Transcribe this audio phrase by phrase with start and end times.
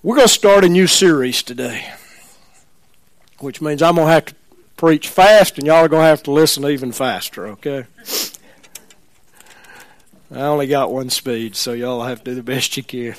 [0.00, 1.92] We're going to start a new series today,
[3.40, 4.34] which means I'm going to have to
[4.76, 7.84] preach fast and y'all are going to have to listen even faster, okay?
[10.32, 13.16] I only got one speed, so y'all have to do the best you can.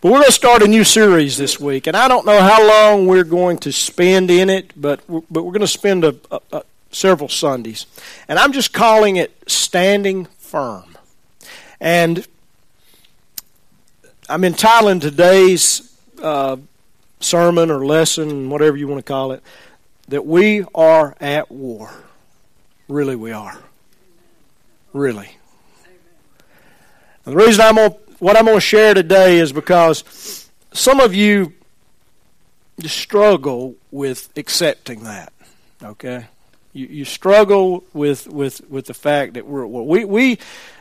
[0.00, 2.64] But we're going to start a new series this week, and I don't know how
[2.64, 6.14] long we're going to spend in it, but we're, but we're going to spend a,
[6.30, 6.62] a, a,
[6.92, 7.86] several Sundays.
[8.28, 10.96] And I'm just calling it Standing Firm.
[11.80, 12.24] And
[14.28, 16.56] I'm entitling today's uh,
[17.18, 19.42] sermon or lesson, whatever you want to call it,
[20.08, 21.90] that we are at war.
[22.88, 23.58] Really, we are.
[24.92, 25.30] Really.
[27.24, 27.76] And the reason I'm
[28.18, 31.52] what I'm going to share today is because some of you
[32.84, 35.32] struggle with accepting that.
[35.82, 36.26] Okay,
[36.72, 39.84] you, you struggle with, with, with the fact that we're at war.
[39.84, 40.38] We we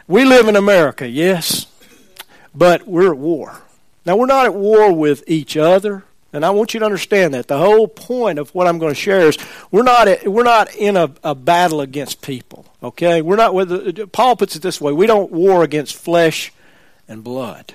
[0.07, 1.65] we live in America, yes,
[2.53, 3.61] but we're at war.
[4.05, 6.03] Now, we're not at war with each other.
[6.33, 7.47] And I want you to understand that.
[7.47, 9.37] The whole point of what I'm going to share is
[9.69, 12.65] we're not, we're not in a, a battle against people.
[12.81, 13.21] Okay?
[13.21, 16.53] We're not with, Paul puts it this way we don't war against flesh
[17.07, 17.73] and blood.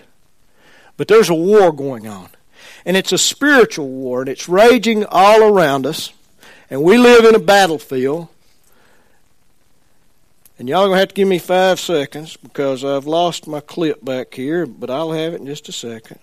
[0.96, 2.30] But there's a war going on.
[2.86, 6.12] And it's a spiritual war, and it's raging all around us.
[6.70, 8.28] And we live in a battlefield.
[10.58, 14.32] And y'all to have to give me five seconds because I've lost my clip back
[14.32, 16.18] here, but I'll have it in just a second.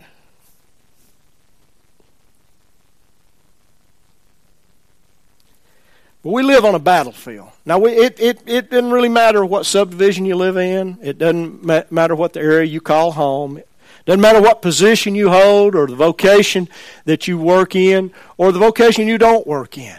[6.24, 7.50] But we live on a battlefield.
[7.66, 10.98] Now, we, it, it, it doesn't really matter what subdivision you live in.
[11.04, 13.58] It doesn't ma- matter what the area you call home.
[13.58, 13.68] It
[14.06, 16.70] doesn't matter what position you hold or the vocation
[17.06, 19.98] that you work in or the vocation you don't work in.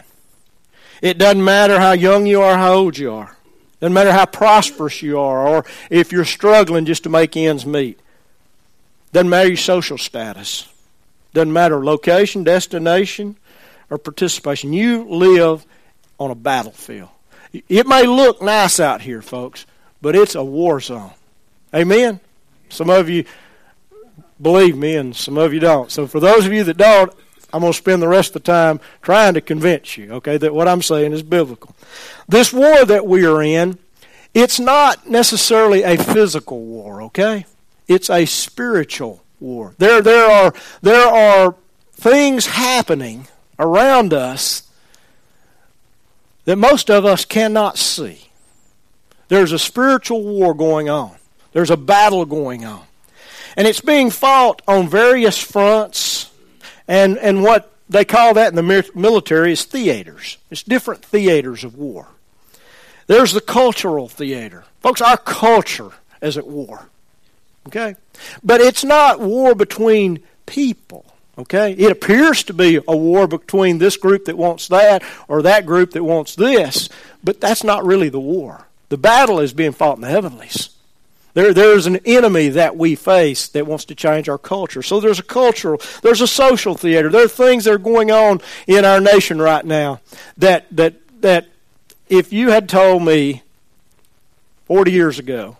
[1.01, 3.34] It doesn't matter how young you are, how old you are.
[3.79, 7.99] Doesn't matter how prosperous you are or if you're struggling just to make ends meet.
[9.11, 10.67] Doesn't matter your social status.
[11.33, 13.37] Doesn't matter location, destination,
[13.89, 14.73] or participation.
[14.73, 15.65] You live
[16.19, 17.09] on a battlefield.
[17.69, 19.65] It may look nice out here, folks,
[20.01, 21.11] but it's a war zone.
[21.73, 22.19] Amen?
[22.69, 23.25] Some of you
[24.41, 25.91] believe me, and some of you don't.
[25.91, 27.13] So, for those of you that don't,
[27.55, 30.53] I'm going to spend the rest of the time trying to convince you, okay, that
[30.53, 31.73] what I'm saying is biblical.
[32.27, 33.79] This war that we are in,
[34.33, 37.45] it's not necessarily a physical war, okay?
[37.87, 39.73] It's a spiritual war.
[39.77, 41.55] There, there, are, there are
[41.93, 43.25] things happening
[43.57, 44.69] around us
[46.43, 48.31] that most of us cannot see.
[49.29, 51.15] There's a spiritual war going on,
[51.53, 52.83] there's a battle going on.
[53.55, 56.31] And it's being fought on various fronts
[56.87, 60.37] and, and what they call that in the military is theaters.
[60.49, 62.07] It's different theaters of war.
[63.07, 64.63] There's the cultural theater.
[64.81, 65.91] Folks, our culture
[66.21, 66.89] is at war.
[67.67, 67.95] Okay?
[68.43, 71.05] But it's not war between people.
[71.37, 71.73] Okay?
[71.73, 75.91] It appears to be a war between this group that wants that or that group
[75.91, 76.89] that wants this,
[77.23, 78.67] but that's not really the war.
[78.89, 80.69] The battle is being fought in the heavenlies.
[81.35, 84.81] There, there's an enemy that we face that wants to change our culture.
[84.81, 87.09] So there's a cultural, there's a social theater.
[87.09, 89.99] There are things that are going on in our nation right now
[90.37, 91.47] that that that
[92.07, 93.43] if you had told me
[94.65, 95.57] 40 years ago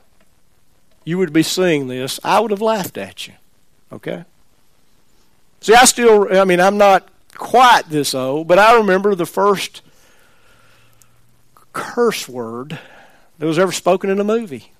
[1.04, 3.34] you would be seeing this, I would have laughed at you.
[3.92, 4.24] Okay?
[5.60, 9.82] See, I still, I mean, I'm not quite this old, but I remember the first
[11.74, 12.80] curse word
[13.40, 14.72] that was ever spoken in a movie.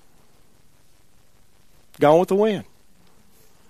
[2.00, 2.66] Gone with the Wind.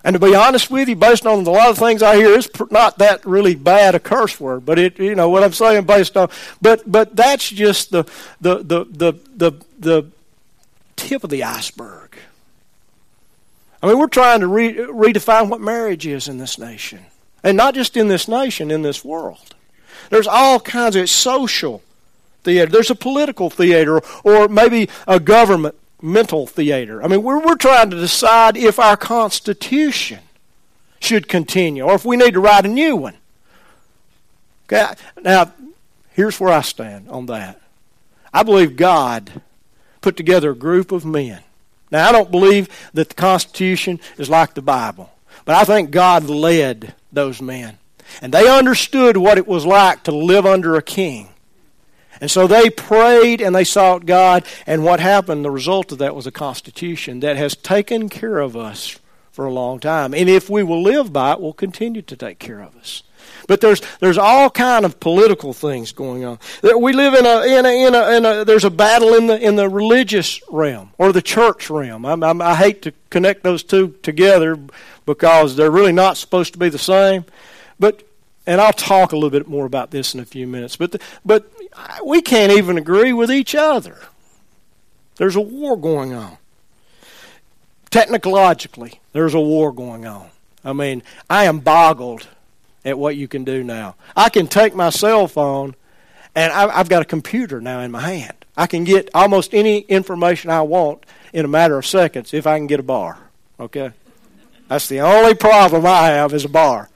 [0.06, 2.48] And to be honest with you, based on a lot of things I hear, it's
[2.70, 4.64] not that really bad a curse word.
[4.64, 6.28] But it, you know, what I'm saying based on,
[6.62, 8.04] but but that's just the
[8.40, 10.06] the the the the, the
[10.94, 12.16] tip of the iceberg.
[13.82, 17.06] I mean, we're trying to re- redefine what marriage is in this nation,
[17.42, 19.56] and not just in this nation, in this world.
[20.10, 21.82] There's all kinds of social
[22.44, 22.70] theater.
[22.70, 27.02] There's a political theater, or maybe a government mental theater.
[27.02, 30.20] I mean, we're, we're trying to decide if our Constitution
[31.00, 33.16] should continue or if we need to write a new one.
[34.64, 35.52] Okay, now,
[36.10, 37.60] here's where I stand on that.
[38.32, 39.42] I believe God
[40.00, 41.42] put together a group of men.
[41.90, 45.10] Now, I don't believe that the Constitution is like the Bible,
[45.44, 47.78] but I think God led those men.
[48.20, 51.28] And they understood what it was like to live under a king.
[52.20, 56.14] And so they prayed and they sought God, and what happened, the result of that
[56.14, 58.98] was a constitution that has taken care of us
[59.32, 60.14] for a long time.
[60.14, 63.02] And if we will live by it, will continue to take care of us.
[63.46, 66.38] But there's there's all kind of political things going on.
[66.62, 69.38] We live in a in a, in a, in a there's a battle in the
[69.38, 72.06] in the religious realm or the church realm.
[72.06, 74.58] I'm, I'm, I hate to connect those two together
[75.04, 77.24] because they're really not supposed to be the same.
[77.78, 78.02] But
[78.46, 80.76] and I'll talk a little bit more about this in a few minutes.
[80.76, 81.50] But the, but
[82.04, 83.98] we can't even agree with each other.
[85.16, 86.36] There's a war going on.
[87.90, 90.28] Technologically, there's a war going on.
[90.64, 92.26] I mean, I am boggled
[92.84, 93.94] at what you can do now.
[94.14, 95.74] I can take my cell phone,
[96.34, 98.44] and I've got a computer now in my hand.
[98.56, 102.58] I can get almost any information I want in a matter of seconds if I
[102.58, 103.18] can get a bar.
[103.58, 103.92] Okay?
[104.68, 106.88] That's the only problem I have is a bar.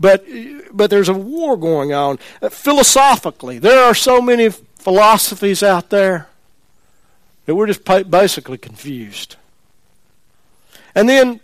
[0.00, 0.24] But
[0.72, 3.58] but there's a war going on uh, philosophically.
[3.58, 6.28] There are so many philosophies out there
[7.46, 9.36] that we're just basically confused.
[10.94, 11.40] And then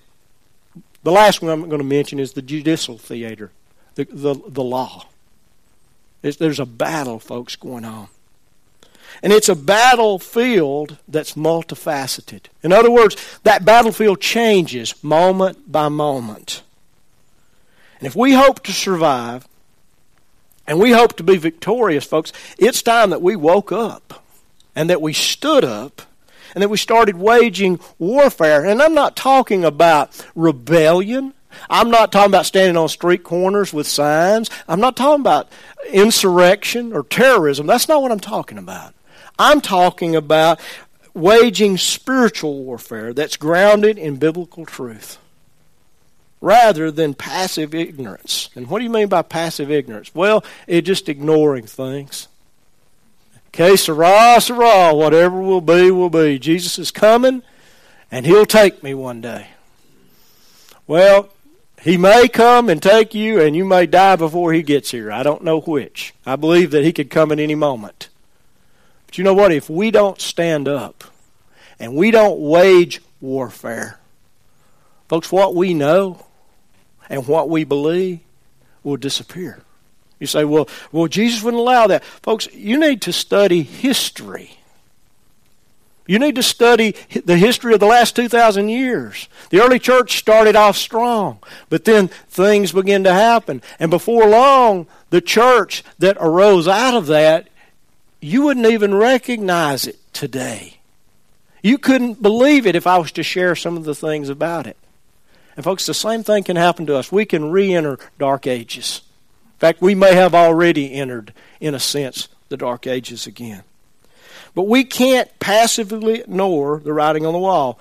[1.02, 3.52] the last one I'm going to mention is the judicial theater,
[3.94, 5.06] the, the, the law.
[6.22, 8.08] It's, there's a battle, folks, going on.
[9.22, 12.46] And it's a battlefield that's multifaceted.
[12.62, 16.62] In other words, that battlefield changes moment by moment.
[18.04, 19.48] And if we hope to survive,
[20.66, 24.22] and we hope to be victorious, folks, it's time that we woke up
[24.76, 26.02] and that we stood up
[26.52, 28.62] and that we started waging warfare.
[28.62, 31.32] And I'm not talking about rebellion.
[31.70, 34.50] I'm not talking about standing on street corners with signs.
[34.68, 35.50] I'm not talking about
[35.90, 37.66] insurrection or terrorism.
[37.66, 38.92] That's not what I'm talking about.
[39.38, 40.60] I'm talking about
[41.14, 45.16] waging spiritual warfare that's grounded in biblical truth
[46.44, 48.50] rather than passive ignorance.
[48.54, 50.14] And what do you mean by passive ignorance?
[50.14, 52.28] Well, it's just ignoring things.
[53.50, 56.38] Que sera, sera, whatever will be, will be.
[56.38, 57.42] Jesus is coming,
[58.10, 59.48] and he'll take me one day.
[60.86, 61.30] Well,
[61.80, 65.10] he may come and take you, and you may die before he gets here.
[65.10, 66.12] I don't know which.
[66.26, 68.10] I believe that he could come at any moment.
[69.06, 69.50] But you know what?
[69.50, 71.04] If we don't stand up
[71.78, 73.98] and we don't wage warfare,
[75.08, 76.26] folks, what we know
[77.08, 78.20] and what we believe
[78.82, 79.60] will disappear.
[80.20, 82.04] You say, well, well, Jesus wouldn't allow that.
[82.04, 84.58] Folks, you need to study history.
[86.06, 89.28] You need to study the history of the last 2,000 years.
[89.50, 91.38] The early church started off strong,
[91.70, 93.62] but then things began to happen.
[93.78, 97.48] And before long, the church that arose out of that,
[98.20, 100.78] you wouldn't even recognize it today.
[101.62, 104.76] You couldn't believe it if I was to share some of the things about it.
[105.56, 107.12] And, folks, the same thing can happen to us.
[107.12, 109.02] We can re enter dark ages
[109.54, 113.62] In fact, we may have already entered, in a sense, the dark ages again.
[114.54, 117.78] But we can't passively ignore the writing on the wall.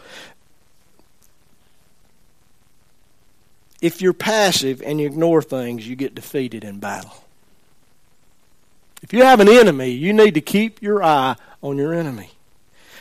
[3.81, 7.25] If you're passive and you ignore things, you get defeated in battle.
[9.01, 12.32] If you have an enemy, you need to keep your eye on your enemy.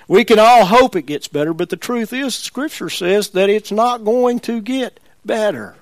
[0.09, 3.73] We can all hope it gets better, but the truth is, Scripture says that it's
[3.73, 5.77] not going to get better.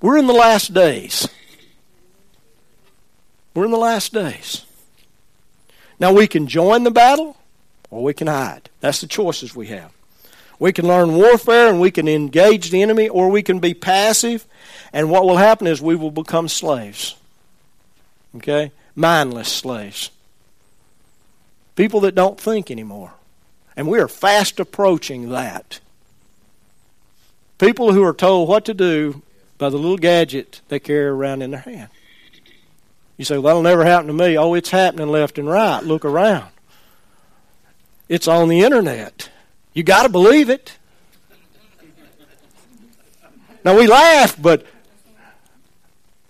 [0.00, 1.28] We're in the last days.
[3.54, 4.64] We're in the last days.
[5.98, 7.36] Now we can join the battle
[7.90, 8.70] or we can hide.
[8.80, 9.92] That's the choices we have.
[10.60, 14.46] We can learn warfare and we can engage the enemy or we can be passive
[14.92, 17.16] and what will happen is we will become slaves.
[18.36, 18.72] Okay?
[18.94, 20.10] Mindless slaves.
[21.78, 23.12] People that don't think anymore.
[23.76, 25.78] And we are fast approaching that.
[27.58, 29.22] People who are told what to do
[29.58, 31.88] by the little gadget they carry around in their hand.
[33.16, 34.36] You say, well, that'll never happen to me.
[34.36, 35.78] Oh, it's happening left and right.
[35.78, 36.48] Look around.
[38.08, 39.30] It's on the internet.
[39.72, 40.76] You got to believe it.
[43.64, 44.66] Now, we laugh, but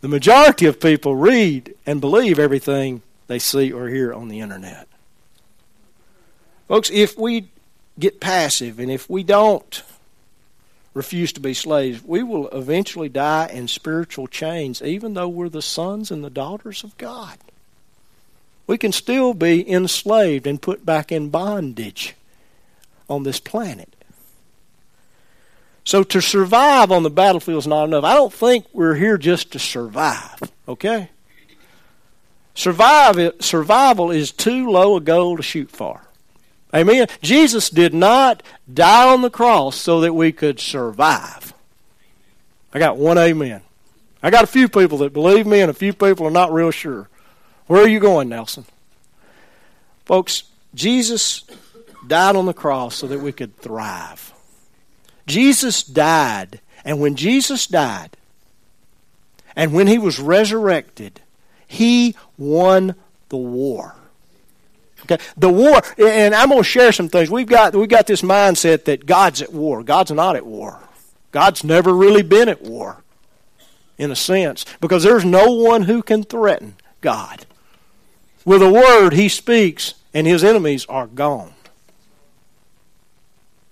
[0.02, 4.87] the majority of people read and believe everything they see or hear on the internet.
[6.68, 7.48] Folks, if we
[7.98, 9.82] get passive and if we don't
[10.94, 15.62] refuse to be slaves, we will eventually die in spiritual chains, even though we're the
[15.62, 17.38] sons and the daughters of God.
[18.66, 22.14] We can still be enslaved and put back in bondage
[23.08, 23.94] on this planet.
[25.84, 28.04] So to survive on the battlefield is not enough.
[28.04, 31.08] I don't think we're here just to survive, okay?
[32.54, 36.02] Survival is too low a goal to shoot for.
[36.74, 37.06] Amen.
[37.22, 41.54] Jesus did not die on the cross so that we could survive.
[42.72, 43.62] I got one amen.
[44.22, 46.70] I got a few people that believe me and a few people are not real
[46.70, 47.08] sure.
[47.66, 48.64] Where are you going, Nelson?
[50.04, 50.44] Folks,
[50.74, 51.44] Jesus
[52.06, 54.32] died on the cross so that we could thrive.
[55.26, 58.16] Jesus died, and when Jesus died,
[59.54, 61.20] and when he was resurrected,
[61.66, 62.94] he won
[63.28, 63.97] the war.
[65.02, 67.30] Okay, the war, and I'm going to share some things.
[67.30, 69.82] We've got we've got this mindset that God's at war.
[69.82, 70.80] God's not at war.
[71.30, 73.02] God's never really been at war,
[73.96, 77.46] in a sense, because there's no one who can threaten God.
[78.44, 81.52] With a word, He speaks, and His enemies are gone.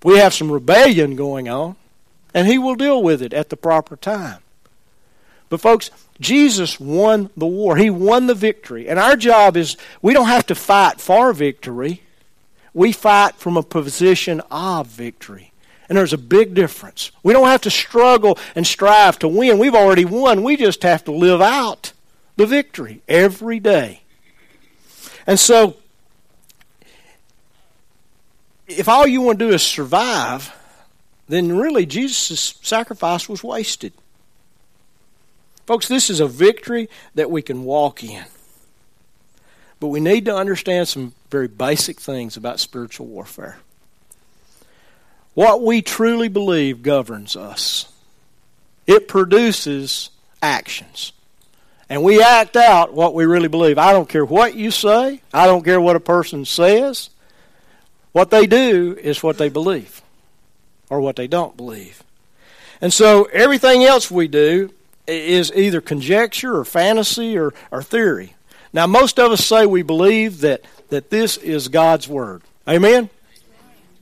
[0.03, 1.75] We have some rebellion going on,
[2.33, 4.39] and He will deal with it at the proper time.
[5.49, 5.89] But, folks,
[6.19, 7.77] Jesus won the war.
[7.77, 8.87] He won the victory.
[8.87, 12.01] And our job is we don't have to fight for victory,
[12.73, 15.51] we fight from a position of victory.
[15.89, 17.11] And there's a big difference.
[17.23, 19.57] We don't have to struggle and strive to win.
[19.57, 20.43] We've already won.
[20.43, 21.93] We just have to live out
[22.35, 24.01] the victory every day.
[25.25, 25.77] And so,
[28.67, 30.53] if all you want to do is survive,
[31.29, 33.93] then really Jesus' sacrifice was wasted.
[35.67, 38.23] Folks, this is a victory that we can walk in.
[39.81, 43.57] But we need to understand some very basic things about spiritual warfare.
[45.33, 47.91] What we truly believe governs us.
[48.87, 50.09] It produces
[50.41, 51.11] actions.
[51.89, 53.77] And we act out what we really believe.
[53.77, 55.21] I don't care what you say.
[55.33, 57.09] I don't care what a person says.
[58.13, 60.01] What they do is what they believe
[60.89, 62.03] or what they don't believe.
[62.79, 64.71] And so everything else we do
[65.07, 68.35] is either conjecture or fantasy or, or theory.
[68.73, 72.43] Now, most of us say we believe that, that this is God's Word.
[72.67, 73.09] Amen?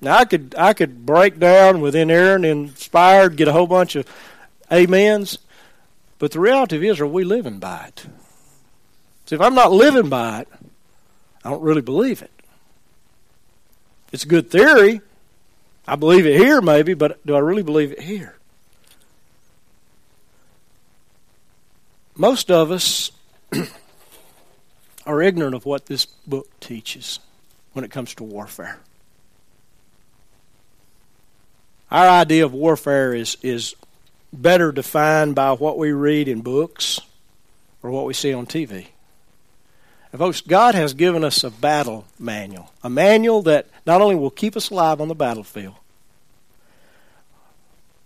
[0.02, 4.08] Now, I could, I could break down with inerrant, inspired, get a whole bunch of
[4.70, 5.38] amens,
[6.20, 8.06] but the reality is, are we living by it?
[9.26, 10.48] So if I'm not living by it,
[11.44, 12.32] I don't really believe it.
[14.12, 15.02] It's a good theory.
[15.88, 18.35] I believe it here, maybe, but do I really believe it here?
[22.18, 23.12] Most of us
[25.06, 27.20] are ignorant of what this book teaches
[27.74, 28.80] when it comes to warfare.
[31.92, 33.76] Our idea of warfare is, is
[34.32, 37.02] better defined by what we read in books
[37.84, 38.88] or what we see on TV.
[40.12, 44.32] And folks, God has given us a battle manual, a manual that not only will
[44.32, 45.76] keep us alive on the battlefield,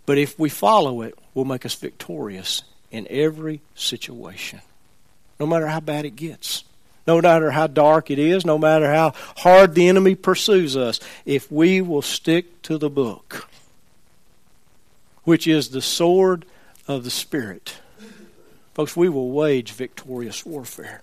[0.08, 4.62] but if we follow it, will make us victorious in every situation,
[5.40, 6.64] no matter how bad it gets.
[7.08, 11.52] No matter how dark it is, no matter how hard the enemy pursues us, if
[11.52, 13.50] we will stick to the book,
[15.24, 16.46] which is the sword
[16.88, 17.78] of the Spirit,
[18.76, 21.02] folks, we will wage victorious warfare.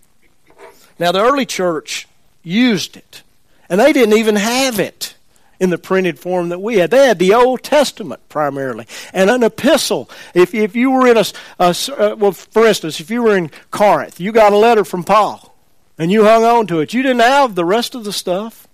[0.96, 2.06] Now, the early church
[2.44, 3.24] used it,
[3.68, 5.15] and they didn't even have it
[5.58, 6.90] in the printed form that we had.
[6.90, 10.10] They had the Old Testament primarily and an epistle.
[10.34, 11.24] If, if you were in a,
[11.58, 15.04] a uh, well, for instance, if you were in Corinth, you got a letter from
[15.04, 15.54] Paul
[15.98, 16.92] and you hung on to it.
[16.94, 18.68] You didn't have the rest of the stuff.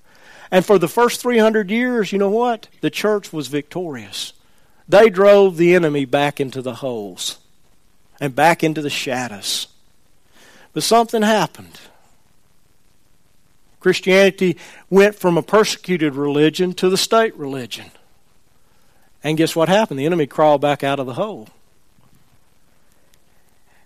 [0.51, 2.69] And for the first 300 years, you know what?
[2.83, 4.35] The church was victorious.
[4.89, 7.39] They drove the enemy back into the holes
[8.21, 9.69] and back into the shadows.
[10.75, 11.81] But something happened.
[13.83, 14.57] Christianity
[14.89, 17.91] went from a persecuted religion to the state religion.
[19.25, 19.99] And guess what happened?
[19.99, 21.49] The enemy crawled back out of the hole.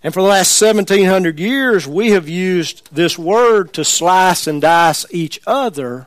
[0.02, 5.06] And for the last 1700 years, we have used this word to slice and dice
[5.10, 6.06] each other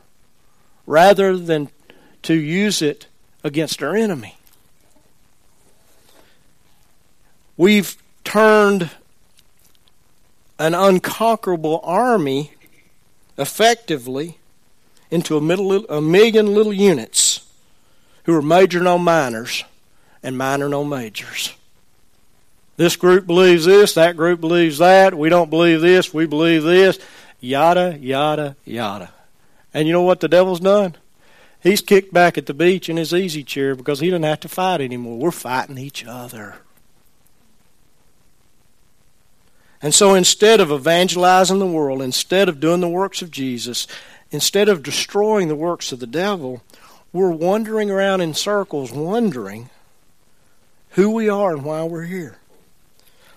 [0.85, 1.69] rather than
[2.23, 3.07] to use it
[3.43, 4.37] against our enemy.
[7.57, 8.91] We've turned
[10.59, 12.53] an unconquerable army
[13.39, 14.37] effectively
[15.09, 17.47] into a, middle, a million little units
[18.23, 19.63] who are major no minors
[20.21, 21.55] and minor no majors.
[22.77, 26.99] This group believes this, that group believes that, we don't believe this, we believe this,
[27.39, 29.11] yada, yada, yada.
[29.73, 30.95] And you know what the devil's done?
[31.61, 34.47] He's kicked back at the beach in his easy chair because he doesn't have to
[34.47, 35.17] fight anymore.
[35.17, 36.55] We're fighting each other.
[39.81, 43.87] And so instead of evangelizing the world, instead of doing the works of Jesus,
[44.31, 46.61] instead of destroying the works of the devil,
[47.13, 49.69] we're wandering around in circles wondering
[50.91, 52.37] who we are and why we're here.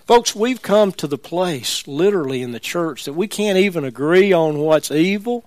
[0.05, 4.33] Folks, we've come to the place, literally in the church, that we can't even agree
[4.33, 5.45] on what's evil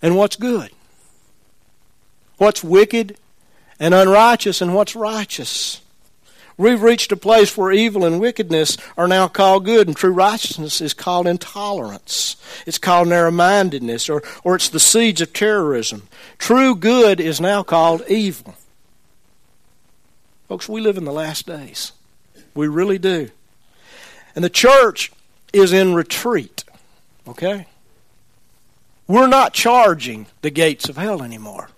[0.00, 0.70] and what's good,
[2.38, 3.18] what's wicked
[3.78, 5.82] and unrighteous and what's righteous.
[6.58, 10.80] We've reached a place where evil and wickedness are now called good, and true righteousness
[10.80, 12.36] is called intolerance.
[12.66, 16.08] It's called narrow mindedness, or, or it's the seeds of terrorism.
[16.36, 18.56] True good is now called evil.
[20.48, 21.92] Folks, we live in the last days.
[22.56, 23.30] We really do.
[24.34, 25.12] And the church
[25.52, 26.64] is in retreat.
[27.28, 27.66] Okay?
[29.06, 31.70] We're not charging the gates of hell anymore.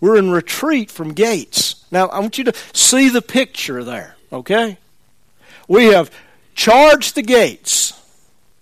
[0.00, 1.84] We're in retreat from gates.
[1.90, 4.78] Now, I want you to see the picture there, okay?
[5.66, 6.10] We have
[6.54, 7.92] charged the gates.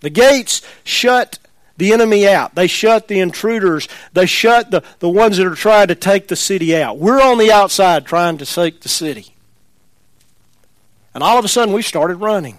[0.00, 1.38] The gates shut
[1.76, 2.54] the enemy out.
[2.54, 3.88] They shut the intruders.
[4.12, 6.98] They shut the, the ones that are trying to take the city out.
[6.98, 9.34] We're on the outside trying to take the city.
[11.14, 12.58] And all of a sudden we started running.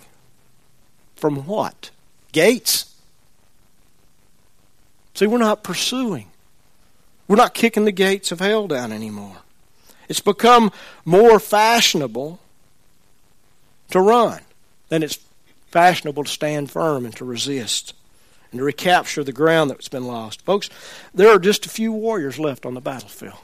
[1.15, 1.89] From what?
[2.31, 2.95] Gates.
[5.15, 6.27] See, we're not pursuing.
[7.27, 9.37] We're not kicking the gates of hell down anymore.
[10.07, 10.71] It's become
[11.03, 12.39] more fashionable
[13.89, 14.41] to run
[14.89, 15.19] than it's
[15.69, 17.93] fashionable to stand firm and to resist
[18.51, 20.41] and to recapture the ground that's been lost.
[20.43, 20.69] Folks,
[21.13, 23.37] there are just a few warriors left on the battlefield.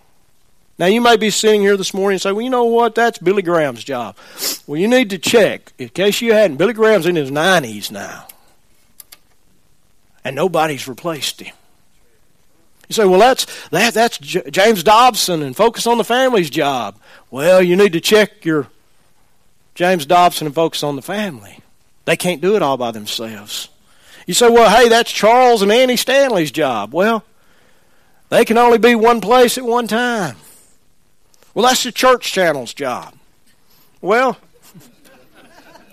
[0.80, 2.96] Now, you may be sitting here this morning and say, well, you know what?
[2.96, 4.18] That's Billy Graham's job.
[4.66, 5.72] Well, you need to check.
[5.78, 8.28] In case you hadn't, Billy Graham's in his 90s now.
[10.24, 11.54] And nobody's replaced him.
[12.94, 16.96] You say, well, that's, that, that's J- James Dobson and focus on the family's job.
[17.32, 18.68] Well, you need to check your
[19.74, 21.58] James Dobson and focus on the family.
[22.06, 23.70] They can't do it all by themselves.
[24.28, 26.94] You say, well, hey, that's Charles and Andy Stanley's job.
[26.94, 27.24] Well,
[28.30, 30.36] they can only be one place at one time.
[31.56, 33.16] Well, that's the church channel's job.
[34.02, 34.38] Well,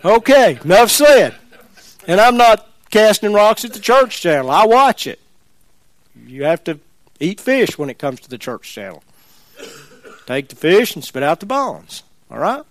[0.05, 1.35] okay, enough said.
[2.07, 4.51] And I'm not casting rocks at the church channel.
[4.51, 5.19] I watch it.
[6.27, 6.79] You have to
[7.21, 9.05] eat fish when it comes to the church channel.
[10.27, 12.03] Take the fish and spit out the bones.
[12.31, 12.63] All right?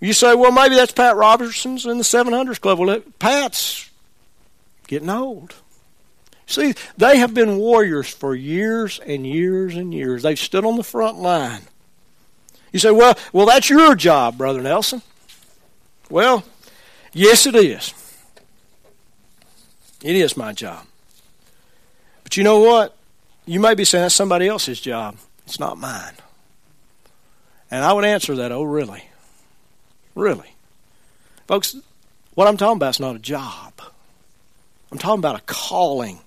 [0.00, 2.78] You say, well, maybe that's Pat Robertson's in the 700s Club.
[2.78, 3.90] Well, Pat's
[4.86, 5.54] getting old.
[6.46, 10.22] See, they have been warriors for years and years and years.
[10.22, 11.62] They've stood on the front line.
[12.72, 15.02] You say, well, well, that's your job, Brother Nelson.
[16.10, 16.44] Well,
[17.12, 17.94] yes, it is.
[20.02, 20.84] It is my job.
[22.24, 22.94] But you know what?
[23.46, 25.16] You may be saying that's somebody else's job.
[25.46, 26.14] It's not mine.
[27.70, 29.04] And I would answer that, oh, really?
[30.14, 30.54] Really?
[31.46, 31.76] Folks,
[32.34, 33.72] what I'm talking about is not a job.
[34.90, 36.20] I'm talking about a calling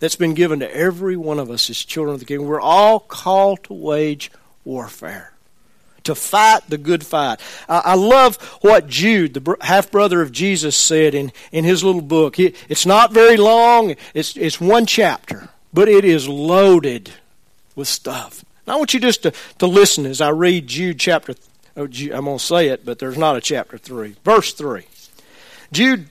[0.00, 2.46] that's been given to every one of us as children of the King.
[2.46, 4.30] We're all called to wage
[4.64, 5.32] warfare,
[6.04, 7.40] to fight the good fight.
[7.68, 12.38] I, love what Jude, the half brother of Jesus, said in, in his little book.
[12.38, 17.08] it's not very long, it's, it's one chapter, but it is loaded
[17.76, 18.44] with stuff.
[18.66, 21.36] Now, I want you just to, to listen as I read Jude chapter.
[21.76, 24.16] Oh, I'm going to say it, but there's not a chapter 3.
[24.24, 24.84] Verse 3.
[25.70, 26.08] Jude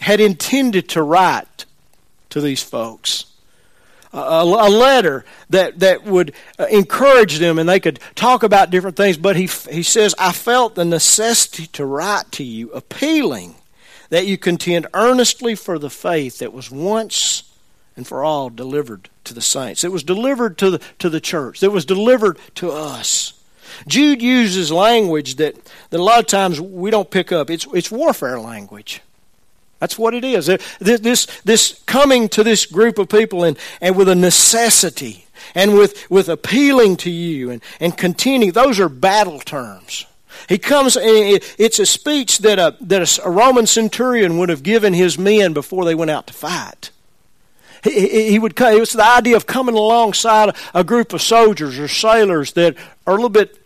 [0.00, 1.64] had intended to write
[2.28, 3.24] to these folks.
[4.12, 8.98] A, a, letter that, that would uh, encourage them and they could talk about different
[8.98, 9.16] things.
[9.16, 13.54] But he, he says, I felt the necessity to write to you, appealing
[14.10, 17.47] that you contend earnestly for the faith that was once
[17.98, 19.82] and for all delivered to the saints.
[19.82, 23.34] It was delivered to the, to the church, it was delivered to us.
[23.86, 25.54] Jude uses language that,
[25.90, 27.50] that a lot of times we don't pick up.
[27.50, 29.02] It's, it's warfare language.
[29.78, 30.46] That's what it is.
[30.80, 36.10] This, this coming to this group of people and, and with a necessity and with,
[36.10, 40.06] with appealing to you and, and continuing, those are battle terms.
[40.48, 44.62] He comes, eh, eh, it's a speech that a, that a Roman centurion would have
[44.62, 46.90] given his men before they went out to fight.
[47.84, 51.88] He, he would, it was the idea of coming alongside a group of soldiers or
[51.88, 53.58] sailors that are a little bit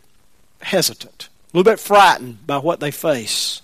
[0.60, 3.62] hesitant, a little bit frightened by what they face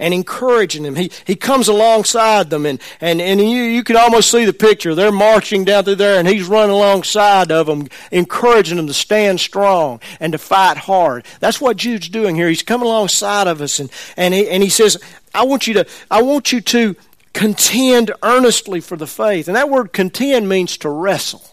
[0.00, 0.96] and encouraging them.
[0.96, 4.94] He, he comes alongside them, and, and, and you, you can almost see the picture.
[4.94, 9.38] They're marching down through there, and he's running alongside of them, encouraging them to stand
[9.38, 11.26] strong and to fight hard.
[11.38, 12.48] That's what Jude's doing here.
[12.48, 14.96] He's coming alongside of us, and, and, he, and he says,
[15.34, 16.96] I want you to, I want you to
[17.32, 19.48] contend earnestly for the faith.
[19.48, 21.44] And that word contend means to wrestle.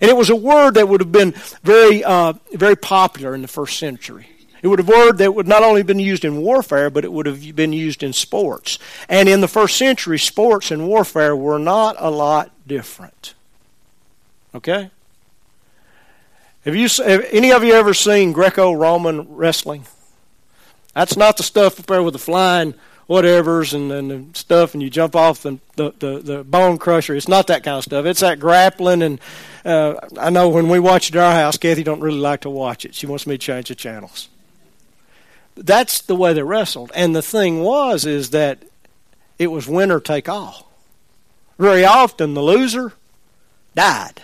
[0.00, 3.48] And it was a word that would have been very, uh, very popular in the
[3.48, 4.28] first century.
[4.62, 7.26] It would have word that would not only been used in warfare, but it would
[7.26, 8.78] have been used in sports.
[9.08, 13.34] And in the first century, sports and warfare were not a lot different.
[14.54, 14.90] Okay?
[16.64, 19.86] Have you have any of you ever seen Greco-Roman wrestling?
[20.94, 22.74] That's not the stuff up there with the flying
[23.08, 27.14] whatevers and, and stuff, and you jump off the, the, the, the, bone crusher.
[27.14, 28.04] It's not that kind of stuff.
[28.04, 29.20] It's that grappling, and
[29.64, 32.50] uh, I know when we watch it at our house, Kathy don't really like to
[32.50, 32.94] watch it.
[32.94, 34.28] She wants me to change the channels
[35.58, 36.92] that's the way they wrestled.
[36.94, 38.62] And the thing was is that
[39.38, 40.70] it was winner take all.
[41.58, 42.92] Very often the loser
[43.74, 44.22] died.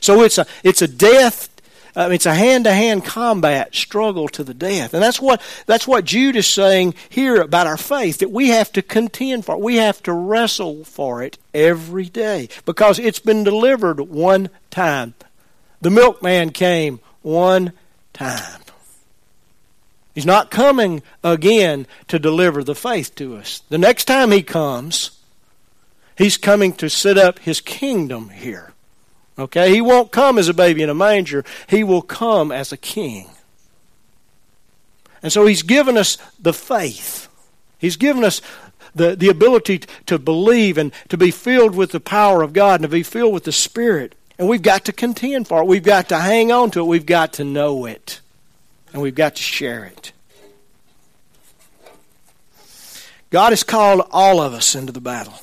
[0.00, 1.49] So it's a it's a death
[1.96, 4.94] uh, it's a hand-to-hand combat struggle to the death.
[4.94, 8.72] And that's what, that's what Jude is saying here about our faith, that we have
[8.72, 9.60] to contend for it.
[9.60, 15.14] We have to wrestle for it every day because it's been delivered one time.
[15.80, 17.72] The milkman came one
[18.12, 18.60] time.
[20.14, 23.62] He's not coming again to deliver the faith to us.
[23.68, 25.12] The next time he comes,
[26.18, 28.69] he's coming to set up his kingdom here.
[29.40, 29.72] Okay?
[29.72, 33.30] He won't come as a baby in a manger, he will come as a king.
[35.22, 37.28] And so he's given us the faith.
[37.78, 38.40] He's given us
[38.94, 42.82] the, the ability to believe and to be filled with the power of God and
[42.82, 44.14] to be filled with the Spirit.
[44.38, 45.66] And we've got to contend for it.
[45.66, 46.84] We've got to hang on to it.
[46.84, 48.20] We've got to know it.
[48.92, 50.12] And we've got to share it.
[53.30, 55.34] God has called all of us into the battle.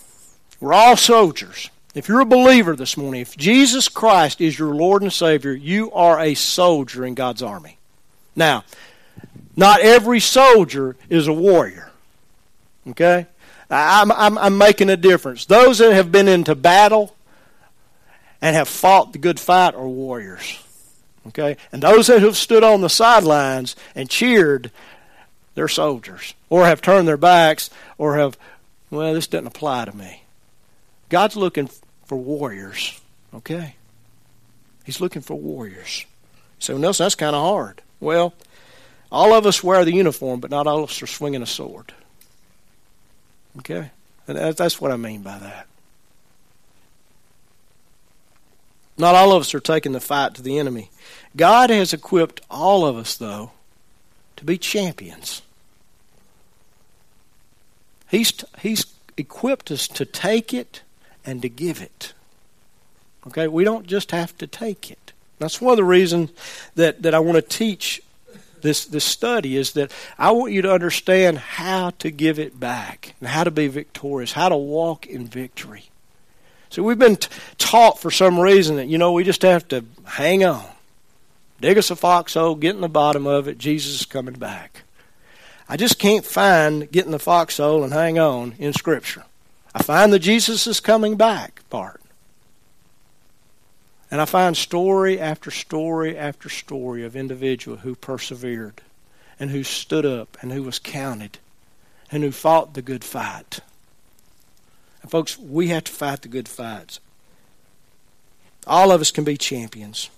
[0.59, 1.69] We're all soldiers.
[1.97, 5.91] If you're a believer this morning, if Jesus Christ is your Lord and Savior, you
[5.93, 7.79] are a soldier in God's army.
[8.35, 8.65] Now,
[9.55, 11.89] not every soldier is a warrior.
[12.87, 13.25] Okay?
[13.71, 15.45] I'm, I'm, I'm making a difference.
[15.45, 17.15] Those that have been into battle
[18.43, 20.63] and have fought the good fight are warriors.
[21.29, 21.57] Okay?
[21.71, 24.69] And those that have stood on the sidelines and cheered,
[25.55, 26.35] they're soldiers.
[26.51, 28.37] Or have turned their backs or have,
[28.91, 30.21] well, this doesn't apply to me.
[31.09, 31.69] God's looking
[32.07, 32.99] for warriors.
[33.33, 33.75] Okay?
[34.85, 36.05] He's looking for warriors.
[36.59, 37.81] So, Nelson, that's kind of hard.
[37.99, 38.33] Well,
[39.11, 41.93] all of us wear the uniform, but not all of us are swinging a sword.
[43.59, 43.91] Okay?
[44.27, 45.67] And that's what I mean by that.
[48.97, 50.89] Not all of us are taking the fight to the enemy.
[51.35, 53.51] God has equipped all of us, though,
[54.37, 55.43] to be champions.
[58.09, 58.85] He's, he's
[59.17, 60.81] equipped us to take it
[61.27, 62.13] and to give it.
[63.27, 63.47] Okay?
[63.47, 65.11] We don't just have to take it.
[65.37, 66.31] That's one of the reasons
[66.73, 68.01] that, that I want to teach
[68.61, 73.13] this, this study is that I want you to understand how to give it back
[73.19, 75.89] and how to be victorious, how to walk in victory.
[76.69, 79.85] So we've been t- taught for some reason that, you know, we just have to
[80.05, 80.65] hang on.
[81.61, 84.83] Dig us a foxhole, get in the bottom of it, Jesus is coming back.
[85.69, 89.25] I just can't find getting the foxhole and hang on in Scripture.
[89.77, 92.01] I find the Jesus is coming back part.
[94.09, 98.81] And I find story after story after story of individual who persevered
[99.39, 101.37] and who stood up and who was counted
[102.11, 103.59] and who fought the good fight.
[105.03, 106.99] And folks, we have to fight the good fights.
[108.65, 110.09] All of us can be champions.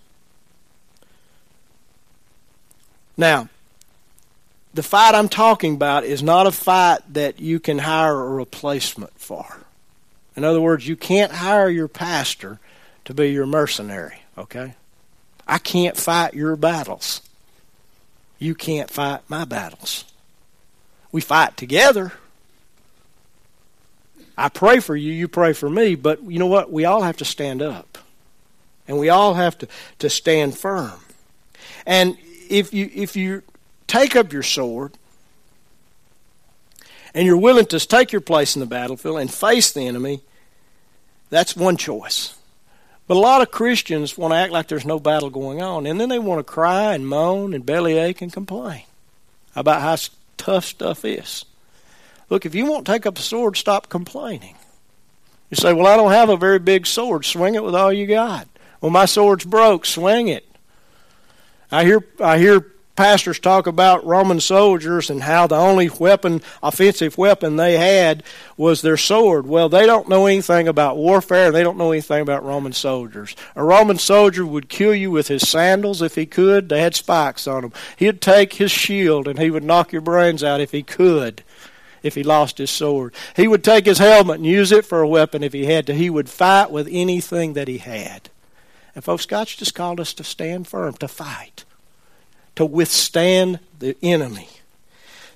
[3.17, 3.49] Now,
[4.73, 9.17] the fight I'm talking about is not a fight that you can hire a replacement
[9.19, 9.45] for.
[10.35, 12.59] In other words, you can't hire your pastor
[13.05, 14.75] to be your mercenary, okay?
[15.47, 17.21] I can't fight your battles.
[18.37, 20.05] You can't fight my battles.
[21.11, 22.13] We fight together.
[24.37, 26.71] I pray for you, you pray for me, but you know what?
[26.71, 27.97] We all have to stand up.
[28.87, 29.67] And we all have to,
[29.99, 30.99] to stand firm.
[31.85, 32.17] And
[32.49, 33.43] if you if you
[33.89, 34.93] take up your sword
[37.13, 40.21] and you're willing to take your place in the battlefield and face the enemy,
[41.29, 42.35] that's one choice.
[43.07, 45.99] But a lot of Christians want to act like there's no battle going on, and
[45.99, 48.83] then they want to cry and moan and bellyache and complain
[49.55, 49.97] about how
[50.37, 51.43] tough stuff is.
[52.29, 54.55] Look, if you won't take up the sword, stop complaining.
[55.49, 57.25] You say, Well, I don't have a very big sword.
[57.25, 58.47] Swing it with all you got.
[58.79, 59.87] Well, my sword's broke.
[59.87, 60.45] Swing it.
[61.71, 62.67] I hear, I hear
[62.99, 68.23] pastors talk about Roman soldiers and how the only weapon, offensive weapon they had
[68.57, 69.47] was their sword.
[69.47, 73.37] Well, they don't know anything about warfare they don't know anything about Roman soldiers.
[73.55, 76.67] A Roman soldier would kill you with his sandals if he could.
[76.67, 77.73] They had spikes on them.
[77.95, 81.41] He'd take his shield and he would knock your brains out if he could
[82.03, 83.13] if he lost his sword.
[83.33, 85.93] He would take his helmet and use it for a weapon if he had to.
[85.93, 88.29] He would fight with anything that he had.
[88.93, 91.63] And folks, God's just called us to stand firm, to fight,
[92.59, 94.49] to withstand the enemy.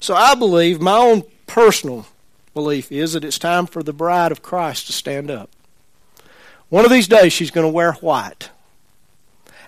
[0.01, 2.05] So I believe, my own personal
[2.53, 5.49] belief is that it's time for the bride of Christ to stand up.
[6.67, 8.49] One of these days, she's going to wear white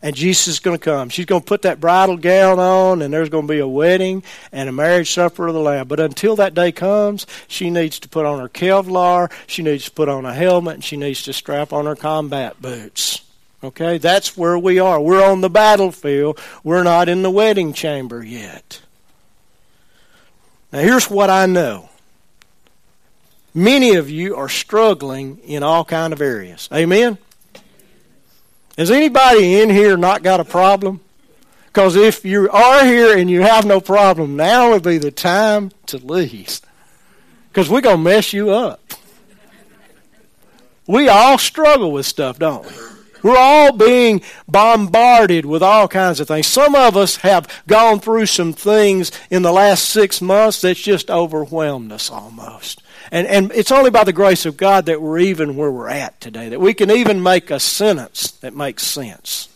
[0.01, 1.09] and Jesus is going to come.
[1.09, 4.21] She's going to put that bridal gown on, and there's going to be a wedding
[4.51, 5.87] and a marriage supper of the Lamb.
[5.87, 9.91] But until that day comes, she needs to put on her Kevlar, she needs to
[9.91, 13.24] put on a helmet, and she needs to strap on her combat boots.
[13.65, 13.97] Okay?
[13.97, 15.01] That's where we are.
[15.01, 18.82] We're on the battlefield, we're not in the wedding chamber yet.
[20.71, 21.89] Now, here's what I know.
[23.54, 26.67] Many of you are struggling in all kind of areas.
[26.73, 27.17] Amen?
[28.78, 30.99] Has anybody in here not got a problem?
[31.67, 35.71] Because if you are here and you have no problem, now would be the time
[35.88, 36.60] to leave.
[37.49, 38.82] Because we're going to mess you up.
[40.88, 42.73] We all struggle with stuff, don't we?
[43.25, 46.45] We're all being bombarded with all kinds of things.
[46.45, 51.09] Some of us have gone through some things in the last six months that's just
[51.09, 52.83] overwhelmed us almost.
[53.11, 56.21] And, and it's only by the grace of God that we're even where we're at
[56.21, 59.49] today, that we can even make a sentence that makes sense.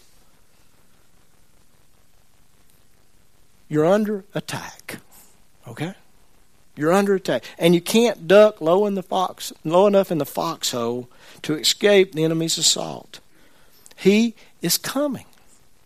[3.67, 4.97] You're under attack.
[5.67, 5.93] Okay?
[6.75, 7.43] You're under attack.
[7.59, 11.07] And you can't duck low in the fox low enough in the foxhole
[11.43, 13.19] to escape the enemy's assault.
[13.99, 15.25] He is coming.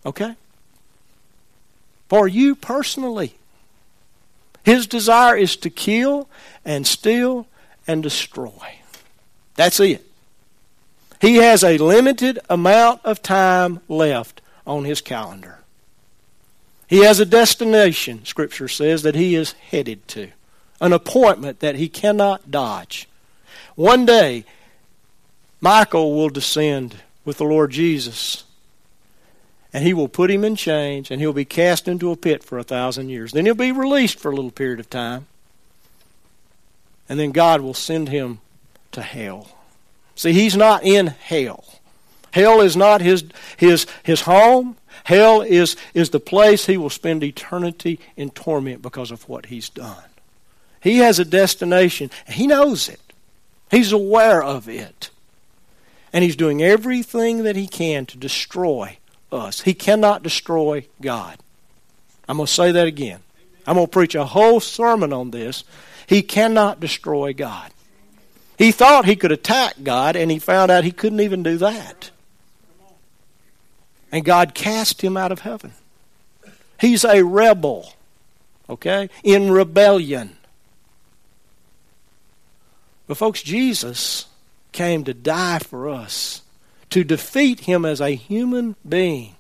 [0.06, 0.36] Okay?
[2.10, 3.36] For you personally.
[4.64, 6.30] His desire is to kill
[6.64, 7.48] and steal
[7.88, 8.76] and destroy.
[9.56, 10.06] That's it.
[11.20, 15.60] He has a limited amount of time left on his calendar.
[16.88, 20.30] He has a destination, Scripture says, that he is headed to,
[20.80, 23.08] an appointment that he cannot dodge.
[23.76, 24.46] One day,
[25.60, 28.44] Michael will descend with the Lord Jesus,
[29.72, 32.58] and he will put him in chains, and he'll be cast into a pit for
[32.60, 33.32] a thousand years.
[33.32, 35.28] Then he'll be released for a little period of time,
[37.08, 38.40] and then God will send him
[38.92, 39.58] to hell.
[40.16, 41.66] See, he's not in hell.
[42.32, 43.26] Hell is not his,
[43.58, 44.76] his, his home.
[45.04, 49.70] Hell is, is the place he will spend eternity in torment because of what he's
[49.70, 50.04] done.
[50.82, 52.10] He has a destination.
[52.28, 53.00] He knows it.
[53.70, 55.10] He's aware of it.
[56.14, 59.00] And he's doing everything that he can to destroy
[59.32, 59.62] us.
[59.62, 61.40] He cannot destroy God.
[62.30, 63.20] I'm going to say that again.
[63.66, 65.64] I'm going to preach a whole sermon on this.
[66.06, 67.72] He cannot destroy God.
[68.58, 72.12] He thought he could attack God, and he found out he couldn't even do that.
[74.12, 75.74] And God cast him out of heaven.
[76.80, 77.94] He's a rebel,
[78.70, 80.38] okay, in rebellion.
[83.08, 84.28] But, folks, Jesus
[84.74, 86.42] came to die for us,
[86.90, 89.36] to defeat him as a human being,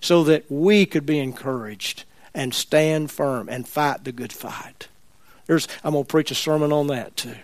[0.00, 4.88] so that we could be encouraged and stand firm and fight the good fight.
[5.46, 7.36] There's, I'm going to preach a sermon on that too.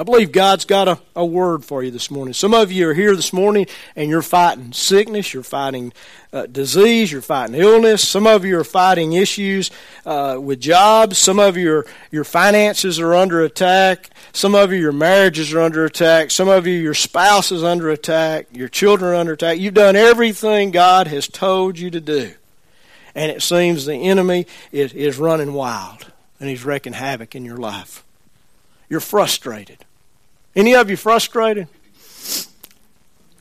[0.00, 2.32] I believe God's got a, a word for you this morning.
[2.32, 5.92] Some of you are here this morning and you're fighting sickness, you're fighting
[6.32, 8.08] uh, disease, you're fighting illness.
[8.08, 9.70] Some of you are fighting issues
[10.06, 11.18] uh, with jobs.
[11.18, 14.08] Some of your your finances are under attack.
[14.32, 16.30] Some of you your marriages are under attack.
[16.30, 18.46] Some of you your spouse is under attack.
[18.52, 19.58] Your children are under attack.
[19.58, 22.32] You've done everything God has told you to do,
[23.14, 26.10] and it seems the enemy is, is running wild
[26.40, 28.02] and he's wreaking havoc in your life.
[28.88, 29.84] You're frustrated.
[30.54, 31.68] Any of you frustrated?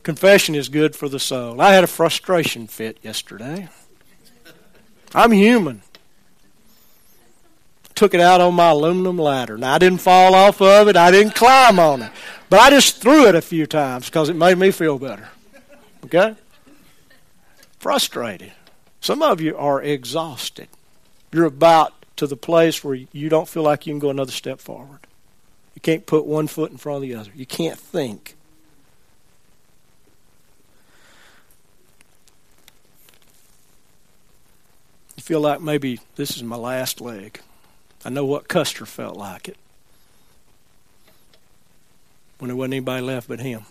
[0.03, 1.59] Confession is good for the soul.
[1.59, 3.69] I had a frustration fit yesterday.
[5.13, 5.81] I'm human.
[7.95, 9.57] Took it out on my aluminum ladder.
[9.57, 12.11] Now, I didn't fall off of it, I didn't climb on it.
[12.49, 15.29] But I just threw it a few times because it made me feel better.
[16.05, 16.35] Okay?
[17.79, 18.53] Frustrated.
[19.01, 20.69] Some of you are exhausted.
[21.31, 24.59] You're about to the place where you don't feel like you can go another step
[24.59, 24.99] forward.
[25.79, 27.31] You can't put one foot in front of the other.
[27.33, 28.35] You can't think.
[35.15, 37.39] You feel like maybe this is my last leg.
[38.03, 39.55] I know what Custer felt like it
[42.39, 43.63] when there wasn't anybody left but him.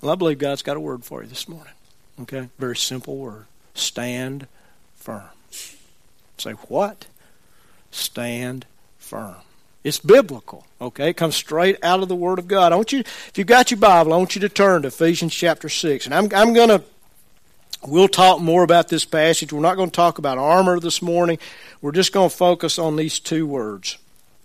[0.00, 1.74] Well, I believe God's got a word for you this morning.
[2.22, 2.48] Okay?
[2.58, 3.44] Very simple word.
[3.74, 4.46] Stand
[4.96, 5.28] firm.
[6.38, 7.04] Say, what?
[7.90, 8.64] Stand
[8.98, 9.36] firm.
[9.84, 11.10] It's biblical, okay?
[11.10, 12.72] It comes straight out of the Word of God.
[12.72, 15.34] I want you, if you've got your Bible, I want you to turn to Ephesians
[15.34, 16.06] chapter 6.
[16.06, 16.82] And I'm, I'm going to,
[17.86, 19.52] we'll talk more about this passage.
[19.52, 21.38] We're not going to talk about armor this morning.
[21.80, 23.98] We're just going to focus on these two words.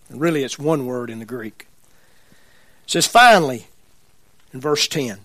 [0.10, 1.68] And really, it's one word in the Greek.
[2.86, 3.68] It says, finally,
[4.54, 5.20] in verse 10,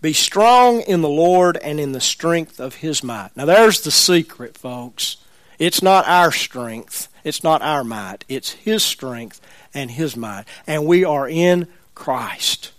[0.00, 3.36] be strong in the Lord and in the strength of his might.
[3.36, 5.18] Now, there's the secret, folks.
[5.58, 9.40] It's not our strength, it's not our might, it's his strength
[9.74, 10.44] and his might.
[10.66, 12.72] And we are in Christ.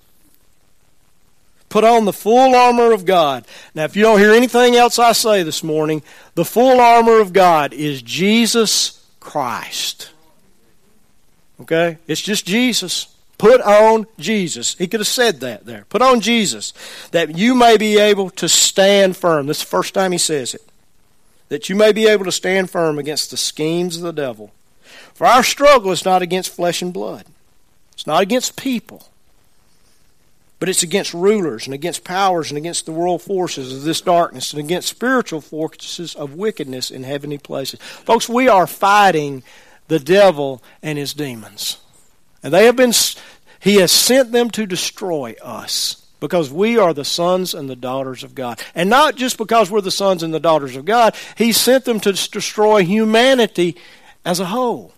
[1.70, 3.46] Put on the full armor of God.
[3.76, 6.02] Now, if you don't hear anything else I say this morning,
[6.34, 10.10] the full armor of God is Jesus Christ.
[11.62, 12.00] Okay?
[12.08, 13.14] It's just Jesus.
[13.38, 14.76] Put on Jesus.
[14.76, 15.86] He could have said that there.
[15.90, 16.74] Put on Jesus
[17.12, 19.46] that you may be able to stand firm.
[19.46, 20.69] This is the first time he says it.
[21.50, 24.52] That you may be able to stand firm against the schemes of the devil.
[25.14, 27.26] For our struggle is not against flesh and blood,
[27.94, 29.10] it's not against people.
[30.60, 34.52] but it's against rulers and against powers and against the world forces of this darkness
[34.52, 37.80] and against spiritual forces of wickedness in heavenly places.
[37.80, 39.42] Folks, we are fighting
[39.88, 41.78] the devil and his demons.
[42.44, 42.92] And they have been
[43.62, 48.24] he has sent them to destroy us because we are the sons and the daughters
[48.24, 48.62] of God.
[48.76, 52.00] And not just because we're the sons and the daughters of God, he sent them
[52.02, 53.78] to destroy humanity
[54.26, 54.94] as a whole.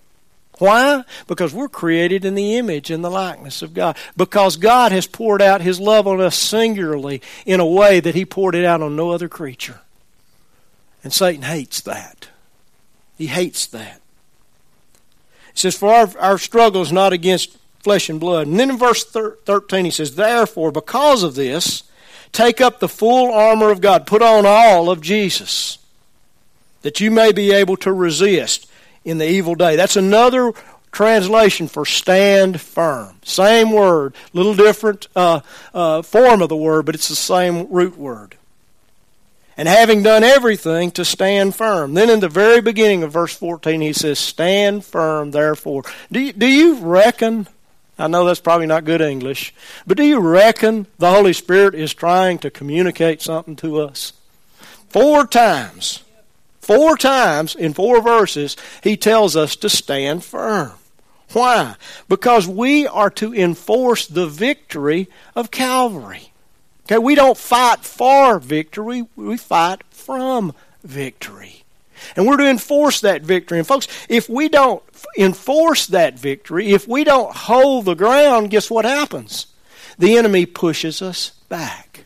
[0.61, 1.05] Why?
[1.25, 3.97] Because we're created in the image and the likeness of God.
[4.15, 8.25] Because God has poured out His love on us singularly in a way that He
[8.25, 9.79] poured it out on no other creature.
[11.03, 12.27] And Satan hates that.
[13.17, 14.01] He hates that.
[15.53, 18.47] He says, For our, our struggle is not against flesh and blood.
[18.47, 21.83] And then in verse 13 he says, Therefore, because of this,
[22.31, 25.79] take up the full armor of God, put on all of Jesus,
[26.81, 28.67] that you may be able to resist
[29.03, 29.75] in the evil day.
[29.75, 30.53] That's another
[30.91, 33.17] translation for stand firm.
[33.23, 35.41] Same word, little different uh,
[35.73, 38.35] uh, form of the word, but it's the same root word.
[39.57, 41.93] And having done everything to stand firm.
[41.93, 45.83] Then in the very beginning of verse 14, he says, Stand firm, therefore.
[46.11, 47.47] Do you, do you reckon?
[48.01, 49.53] I know that's probably not good English,
[49.85, 54.13] but do you reckon the Holy Spirit is trying to communicate something to us?
[54.89, 56.03] Four times
[56.61, 60.71] Four times in four verses, he tells us to stand firm.
[61.33, 61.75] Why?
[62.07, 66.31] Because we are to enforce the victory of Calvary.
[66.85, 71.63] Okay, we don't fight for victory, we fight from victory.
[72.15, 73.57] And we're to enforce that victory.
[73.57, 74.83] And folks, if we don't
[75.17, 79.47] enforce that victory, if we don't hold the ground, guess what happens?
[79.97, 82.05] The enemy pushes us back.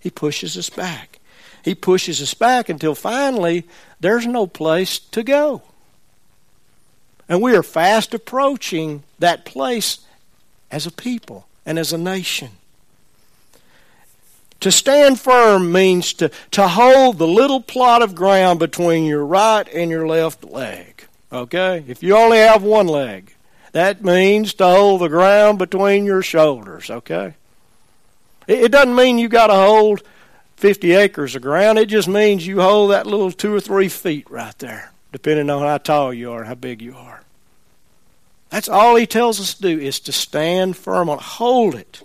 [0.00, 1.18] He pushes us back.
[1.64, 3.66] He pushes us back until finally
[4.00, 5.62] there's no place to go.
[7.28, 10.00] And we are fast approaching that place
[10.70, 12.50] as a people and as a nation.
[14.64, 19.68] To stand firm means to, to hold the little plot of ground between your right
[19.68, 21.04] and your left leg.
[21.30, 21.84] Okay?
[21.86, 23.34] If you only have one leg,
[23.72, 26.88] that means to hold the ground between your shoulders.
[26.88, 27.34] Okay?
[28.46, 30.02] It, it doesn't mean you got to hold
[30.56, 31.78] 50 acres of ground.
[31.78, 35.60] It just means you hold that little two or three feet right there, depending on
[35.60, 37.20] how tall you are and how big you are.
[38.48, 42.00] That's all he tells us to do is to stand firm on hold it.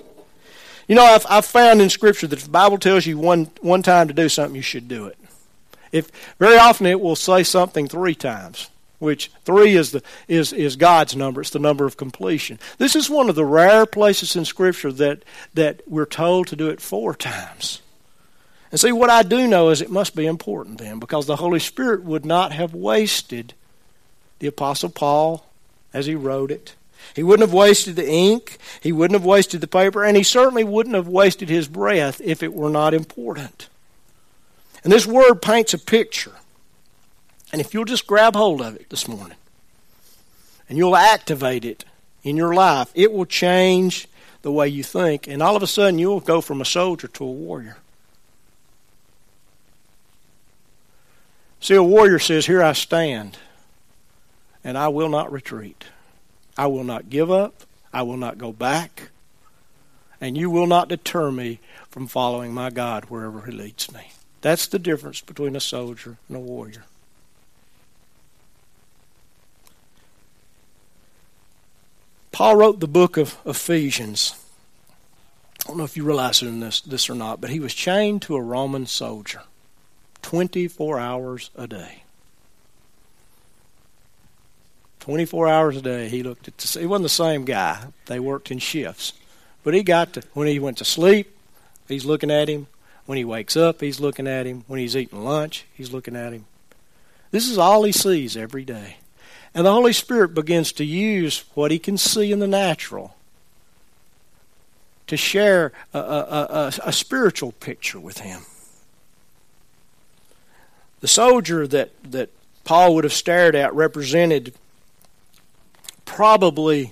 [0.90, 3.84] You know, I've, I've found in Scripture that if the Bible tells you one, one
[3.84, 5.18] time to do something, you should do it.
[5.92, 10.76] If very often it will say something three times, which three is the is is
[10.76, 11.42] God's number.
[11.42, 12.58] It's the number of completion.
[12.80, 15.24] This is one of the rare places in Scripture that
[15.54, 17.84] that we're told to do it four times.
[18.72, 21.60] And see, what I do know is it must be important then, because the Holy
[21.60, 23.54] Spirit would not have wasted
[24.40, 25.46] the Apostle Paul
[25.94, 26.74] as he wrote it.
[27.16, 30.64] He wouldn't have wasted the ink, he wouldn't have wasted the paper, and he certainly
[30.64, 33.70] wouldn't have wasted his breath if it were not important.
[34.84, 36.34] And this word paints a picture.
[37.52, 39.38] And if you'll just grab hold of it this morning
[40.68, 41.84] and you'll activate it
[42.24, 44.08] in your life, it will change
[44.42, 45.28] the way you think.
[45.28, 47.78] And all of a sudden, you'll go from a soldier to a warrior.
[51.60, 53.38] See, a warrior says, Here I stand,
[54.64, 55.86] and I will not retreat.
[56.60, 57.64] I will not give up.
[57.94, 59.12] I will not go back.
[60.20, 64.12] And you will not deter me from following my God wherever He leads me.
[64.42, 66.84] That's the difference between a soldier and a warrior.
[72.34, 74.36] Paul wrote the book of Ephesians.
[75.64, 78.36] I don't know if you realize this, this or not, but he was chained to
[78.36, 79.44] a Roman soldier.
[80.24, 82.04] 24 hours a day.
[85.10, 87.84] 24 hours a day he looked at the, he wasn't the same guy.
[88.06, 89.14] They worked in shifts.
[89.64, 91.36] But he got to when he went to sleep
[91.88, 92.68] he's looking at him.
[93.08, 94.66] When he wakes up he's looking at him.
[94.68, 96.46] When he's eating lunch he's looking at him.
[97.32, 98.98] This is all he sees every day.
[99.56, 103.16] And the holy spirit begins to use what he can see in the natural
[105.08, 108.42] to share a, a, a, a spiritual picture with him.
[111.00, 112.30] The soldier that, that
[112.64, 114.54] Paul would have stared at represented
[116.10, 116.92] probably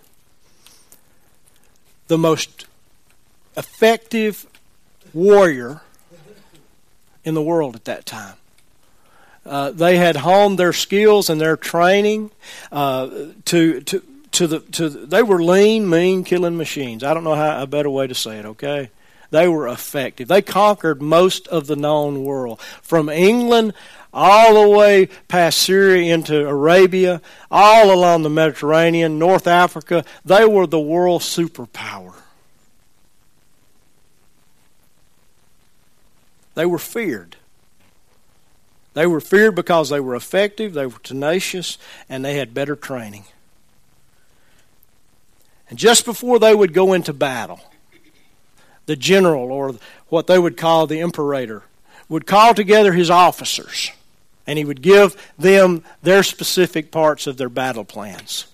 [2.08, 2.68] the most
[3.58, 4.46] effective
[5.12, 5.82] warrior
[7.26, 8.36] in the world at that time.
[9.44, 12.30] Uh, they had honed their skills and their training
[12.72, 13.10] uh,
[13.46, 17.04] to to to the to the, they were lean, mean, killing machines.
[17.04, 18.46] I don't know how a better way to say it.
[18.46, 18.92] Okay,
[19.32, 20.28] they were effective.
[20.28, 23.74] They conquered most of the known world from England
[24.18, 30.04] all the way past Syria into Arabia, all along the Mediterranean, North Africa.
[30.26, 32.16] They were the world superpower.
[36.56, 37.36] They were feared.
[38.96, 41.78] They were feared because they were effective, they were tenacious,
[42.10, 43.26] and they had better training.
[45.70, 47.60] And just before they would go into battle,
[48.88, 49.76] the general, or
[50.10, 51.62] what they would call the imperator,
[52.10, 53.92] would call together his officers
[54.48, 58.48] and he would give them their specific parts of their battle plans.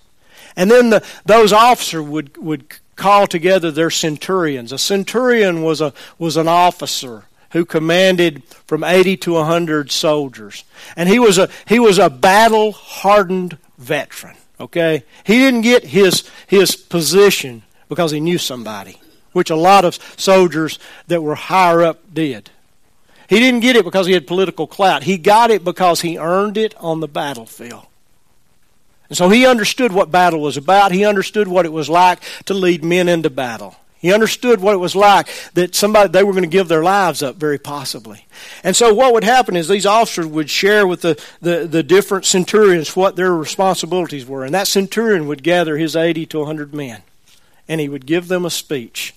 [0.56, 2.64] And then the, those officers would, would
[2.96, 4.72] call together their centurions.
[4.72, 10.64] A centurion was, a, was an officer who commanded from 80 to 100 soldiers.
[10.96, 14.36] And he was a, he was a battle hardened veteran.
[14.58, 15.04] Okay?
[15.24, 19.00] He didn't get his, his position because he knew somebody,
[19.32, 22.50] which a lot of soldiers that were higher up did.
[23.34, 25.02] He didn't get it because he had political clout.
[25.02, 27.84] He got it because he earned it on the battlefield.
[29.08, 30.92] And so he understood what battle was about.
[30.92, 33.74] He understood what it was like to lead men into battle.
[33.98, 37.24] He understood what it was like that somebody they were going to give their lives
[37.24, 38.24] up very possibly.
[38.62, 42.26] And so what would happen is these officers would share with the, the, the different
[42.26, 44.44] centurions what their responsibilities were.
[44.44, 47.02] And that centurion would gather his 80 to 100 men.
[47.66, 49.12] And he would give them a speech.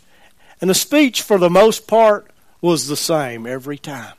[0.59, 2.31] And the speech, for the most part,
[2.61, 4.15] was the same every time.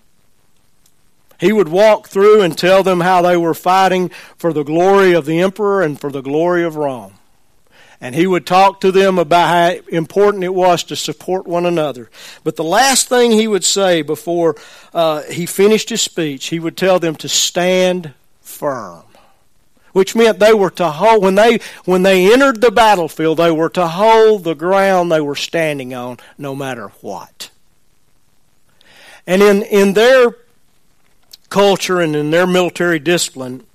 [1.40, 5.24] He would walk through and tell them how they were fighting for the glory of
[5.24, 7.18] the emperor and for the glory of Rome
[8.00, 12.10] and he would talk to them about how important it was to support one another.
[12.44, 14.56] But the last thing he would say before
[14.94, 19.02] uh, he finished his speech, he would tell them to stand firm.
[19.92, 23.70] Which meant they were to hold when they when they entered the battlefield, they were
[23.70, 27.50] to hold the ground they were standing on, no matter what.
[29.28, 30.34] And in in their
[31.50, 33.66] culture and in their military discipline,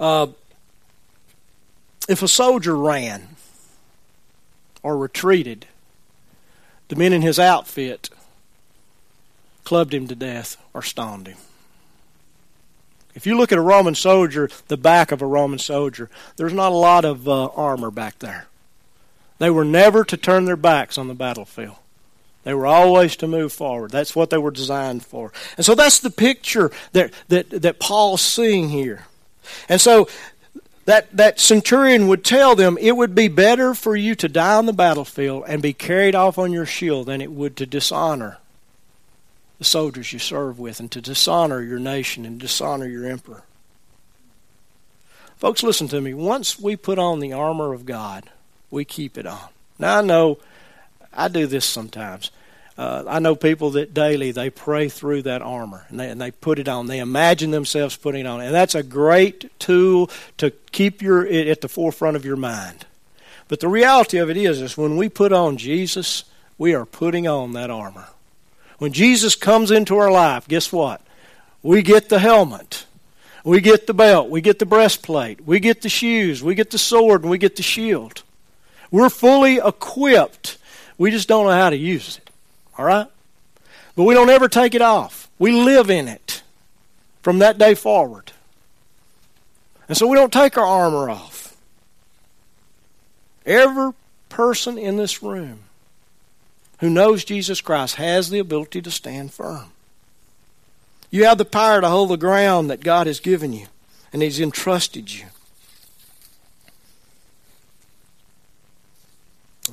[0.00, 0.28] uh,
[2.08, 3.36] if a soldier ran,
[4.82, 5.66] or retreated,
[6.88, 8.08] the men in his outfit
[9.62, 11.36] clubbed him to death or stoned him.
[13.14, 16.72] If you look at a Roman soldier, the back of a Roman soldier, there's not
[16.72, 18.46] a lot of uh, armor back there.
[19.38, 21.76] They were never to turn their backs on the battlefield.
[22.48, 23.90] They were always to move forward.
[23.90, 25.34] That's what they were designed for.
[25.58, 29.04] And so that's the picture that, that, that Paul's seeing here.
[29.68, 30.08] And so
[30.86, 34.64] that, that centurion would tell them it would be better for you to die on
[34.64, 38.38] the battlefield and be carried off on your shield than it would to dishonor
[39.58, 43.42] the soldiers you serve with and to dishonor your nation and dishonor your emperor.
[45.36, 46.14] Folks, listen to me.
[46.14, 48.30] Once we put on the armor of God,
[48.70, 49.50] we keep it on.
[49.78, 50.38] Now, I know
[51.12, 52.30] I do this sometimes.
[52.78, 56.30] Uh, I know people that daily they pray through that armor and they, and they
[56.30, 56.86] put it on.
[56.86, 61.48] They imagine themselves putting it on, and that's a great tool to keep your it
[61.48, 62.86] at the forefront of your mind.
[63.48, 66.22] But the reality of it is, is when we put on Jesus,
[66.56, 68.06] we are putting on that armor.
[68.78, 71.00] When Jesus comes into our life, guess what?
[71.64, 72.86] We get the helmet.
[73.42, 74.28] We get the belt.
[74.28, 75.44] We get the breastplate.
[75.44, 76.44] We get the shoes.
[76.44, 78.22] We get the sword, and we get the shield.
[78.92, 80.58] We're fully equipped.
[80.96, 82.27] We just don't know how to use it.
[82.78, 83.08] All right?
[83.96, 85.28] But we don't ever take it off.
[85.38, 86.42] We live in it
[87.22, 88.32] from that day forward.
[89.88, 91.56] And so we don't take our armor off.
[93.44, 93.92] Every
[94.28, 95.60] person in this room
[96.78, 99.72] who knows Jesus Christ has the ability to stand firm.
[101.10, 103.66] You have the power to hold the ground that God has given you
[104.12, 105.26] and He's entrusted you.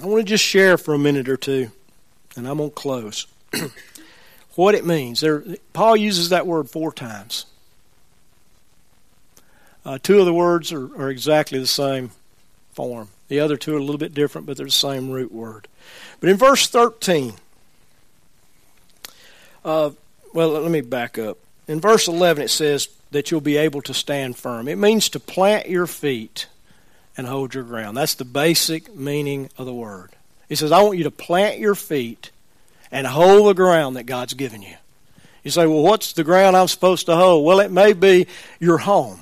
[0.01, 1.71] I want to just share for a minute or two
[2.35, 3.27] and I'm going to close.
[4.55, 5.21] what it means.
[5.21, 7.45] There, Paul uses that word four times.
[9.85, 12.11] Uh, two of the words are, are exactly the same
[12.73, 13.09] form.
[13.27, 15.67] The other two are a little bit different, but they're the same root word.
[16.19, 17.33] But in verse 13,
[19.63, 19.91] uh,
[20.33, 21.37] well, let me back up.
[21.67, 24.67] In verse 11, it says that you'll be able to stand firm.
[24.67, 26.47] It means to plant your feet
[27.17, 27.97] and hold your ground.
[27.97, 30.11] That's the basic meaning of the word.
[30.49, 32.31] He says, I want you to plant your feet
[32.91, 34.75] and hold the ground that God's given you.
[35.43, 37.45] You say, well, what's the ground I'm supposed to hold?
[37.45, 38.27] Well, it may be
[38.59, 39.19] your home.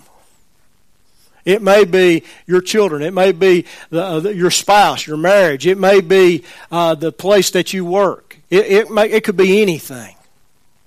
[1.45, 3.01] It may be your children.
[3.01, 5.67] It may be the, uh, your spouse, your marriage.
[5.67, 8.37] It may be uh, the place that you work.
[8.49, 10.15] It, it, may, it could be anything.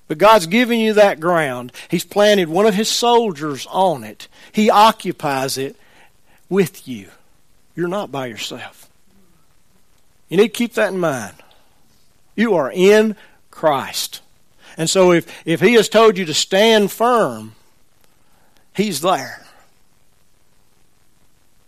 [0.09, 1.72] But God's given you that ground.
[1.91, 4.28] He's planted one of His soldiers on it.
[4.53, 5.76] He occupies it
[6.49, 7.09] with you.
[7.74, 8.89] You're not by yourself.
[10.28, 11.34] You need to keep that in mind.
[12.34, 13.16] You are in
[13.50, 14.20] Christ.
[14.76, 17.54] And so if, if He has told you to stand firm,
[18.74, 19.42] He's there.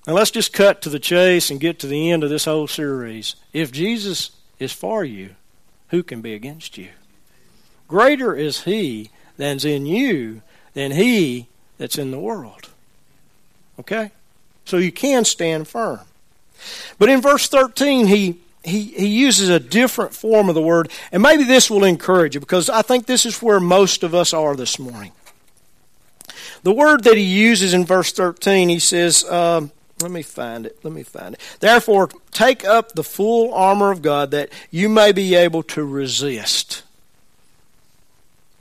[0.07, 2.67] Now let's just cut to the chase and get to the end of this whole
[2.67, 3.37] series.
[3.53, 5.37] If Jesus is for you,
[5.89, 6.89] who can be against you?
[7.89, 10.43] greater is he that's in you
[10.75, 11.49] than he
[11.79, 12.69] that's in the world.
[13.81, 14.13] Okay?
[14.65, 16.01] So you can stand firm.
[16.99, 18.39] But in verse 13, he,
[18.69, 22.41] he, he uses a different form of the word, and maybe this will encourage you
[22.41, 25.13] because I think this is where most of us are this morning.
[26.63, 30.79] The word that he uses in verse 13, he says, um, let me find it.
[30.83, 31.41] Let me find it.
[31.61, 36.85] Therefore, take up the full armor of God that you may be able to resist.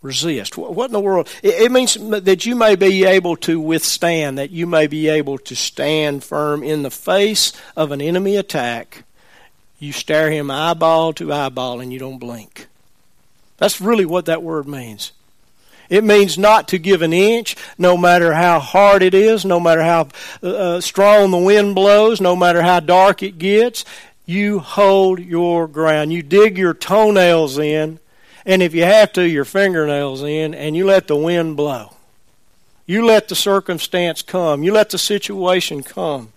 [0.01, 0.57] Resist.
[0.57, 1.29] What in the world?
[1.43, 5.55] It means that you may be able to withstand, that you may be able to
[5.55, 9.03] stand firm in the face of an enemy attack.
[9.79, 12.67] You stare him eyeball to eyeball and you don't blink.
[13.57, 15.11] That's really what that word means.
[15.89, 19.81] It means not to give an inch, no matter how hard it is, no matter
[19.81, 20.09] how
[20.43, 23.85] uh, uh, strong the wind blows, no matter how dark it gets.
[24.25, 26.11] You hold your ground.
[26.11, 27.99] You dig your toenails in,
[28.45, 31.93] and if you have to, your fingernails in, and you let the wind blow.
[32.85, 34.63] You let the circumstance come.
[34.63, 36.33] You let the situation come.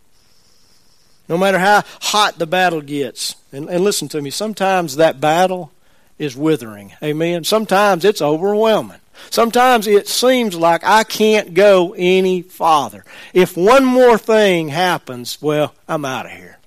[1.31, 3.37] No matter how hot the battle gets.
[3.53, 5.71] And, and listen to me, sometimes that battle
[6.19, 6.93] is withering.
[7.03, 7.45] Amen.
[7.45, 8.99] Sometimes it's overwhelming.
[9.31, 13.05] Sometimes it seems like I can't go any farther.
[13.33, 16.59] If one more thing happens, well, I'm out of here.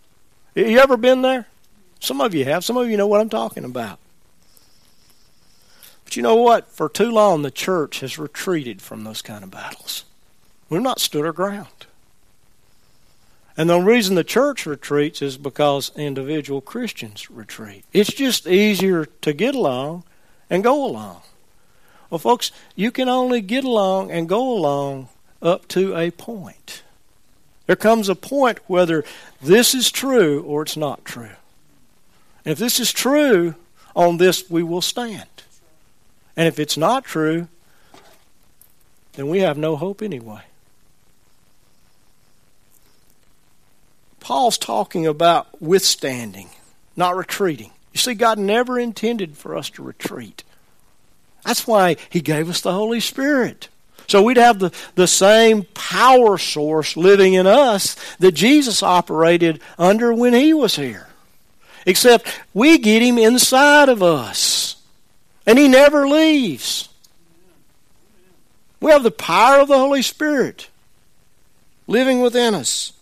[0.56, 1.48] You ever been there?
[2.00, 2.64] Some of you have.
[2.64, 4.00] Some of you know what I'm talking about.
[6.06, 6.70] But you know what?
[6.70, 10.06] For too long, the church has retreated from those kind of battles.
[10.70, 11.86] We've not stood our ground.
[13.56, 17.86] And the reason the church retreats is because individual Christians retreat.
[17.94, 20.04] It's just easier to get along
[20.50, 21.22] and go along.
[22.10, 25.10] Well, folks, you can only get along and go along
[25.42, 26.84] up to a point.
[27.68, 29.04] There comes a point whether
[29.42, 31.36] this is true or it's not true.
[32.46, 33.56] And if this is true,
[33.96, 35.30] on this we will stand.
[36.36, 37.48] And if it's not true,
[39.14, 40.42] then we have no hope anyway.
[44.24, 46.50] Paul's talking about withstanding,
[46.96, 47.72] not retreating.
[47.92, 50.46] You see, God never intended for us to retreat.
[51.44, 53.68] That's why He gave us the Holy Spirit.
[54.08, 60.14] So we'd have the, the same power source living in us that Jesus operated under
[60.14, 61.08] when He was here.
[61.86, 64.78] Except we get Him inside of us.
[65.46, 66.88] And He never leaves.
[68.80, 70.70] We have the power of the Holy Spirit
[71.88, 72.94] living within us.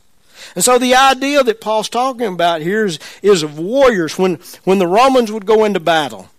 [0.56, 4.18] And so the idea that Paul's talking about here is, is of warriors.
[4.18, 6.30] When, when the Romans would go into battle,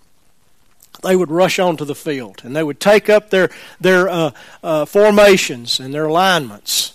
[1.02, 3.50] they would rush onto the field and they would take up their,
[3.80, 4.30] their uh,
[4.62, 6.94] uh, formations and their alignments.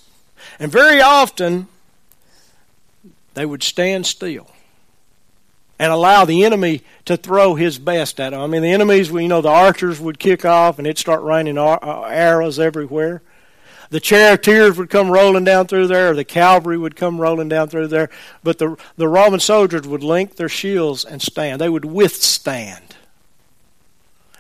[0.59, 1.67] And very often,
[3.33, 4.47] they would stand still
[5.79, 8.41] and allow the enemy to throw his best at them.
[8.41, 11.57] I mean, the enemies, you know, the archers would kick off and it'd start raining
[11.57, 11.77] uh,
[12.09, 13.21] arrows everywhere.
[13.89, 17.69] The charioteers would come rolling down through there, or the cavalry would come rolling down
[17.69, 18.09] through there.
[18.43, 21.61] But the, the Roman soldiers would link their shields and stand.
[21.61, 22.95] They would withstand.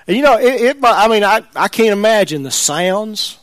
[0.05, 3.37] And you know, it, it, I mean, I, I can't imagine the sounds.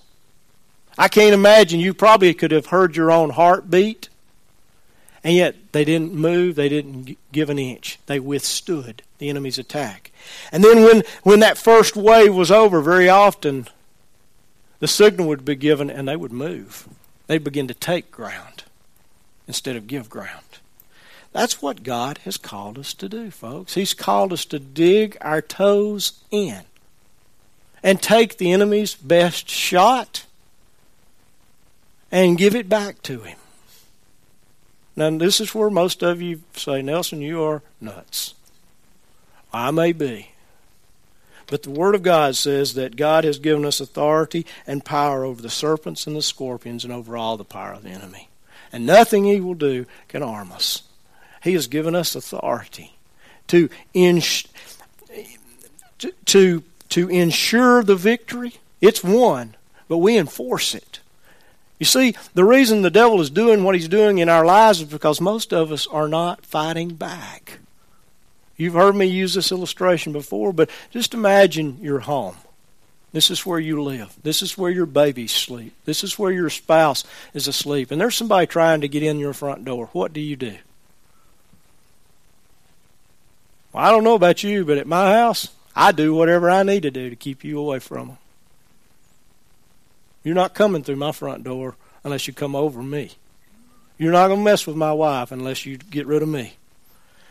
[0.97, 4.09] I can't imagine you probably could have heard your own heartbeat.
[5.23, 7.99] And yet they didn't move, they didn't give an inch.
[8.07, 10.13] They withstood the enemy's attack.
[10.53, 13.67] And then when, when that first wave was over, very often
[14.81, 16.89] the signal would be given and they would move.
[17.27, 18.65] They'd begin to take ground
[19.47, 20.45] instead of give ground.
[21.33, 23.75] That's what God has called us to do, folks.
[23.75, 26.63] He's called us to dig our toes in
[27.83, 30.27] and take the enemy's best shot
[32.13, 33.39] and give it back to him.
[34.97, 38.35] Now, this is where most of you say, Nelson, you are nuts.
[39.53, 40.34] I may be.
[41.47, 45.43] But the Word of God says that God has given us authority and power over
[45.43, 48.29] the serpents and the scorpions and over all the power of the enemy.
[48.73, 50.83] And nothing he will do can harm us.
[51.43, 52.95] He has given us authority
[53.49, 54.47] to, ins-
[55.99, 58.55] to, to, to ensure the victory.
[58.81, 59.55] It's won,
[59.87, 61.01] but we enforce it.
[61.79, 64.89] You see, the reason the devil is doing what he's doing in our lives is
[64.89, 67.59] because most of us are not fighting back.
[68.57, 72.37] You've heard me use this illustration before, but just imagine your home.
[73.13, 74.15] This is where you live.
[74.23, 75.73] This is where your babies sleep.
[75.85, 77.91] This is where your spouse is asleep.
[77.91, 79.89] And there's somebody trying to get in your front door.
[79.93, 80.57] What do you do?
[83.73, 86.83] Well, I don't know about you, but at my house, I do whatever I need
[86.83, 88.19] to do to keep you away from them.
[90.25, 93.13] You're not coming through my front door unless you come over me.
[93.99, 96.55] You're not going to mess with my wife unless you get rid of me.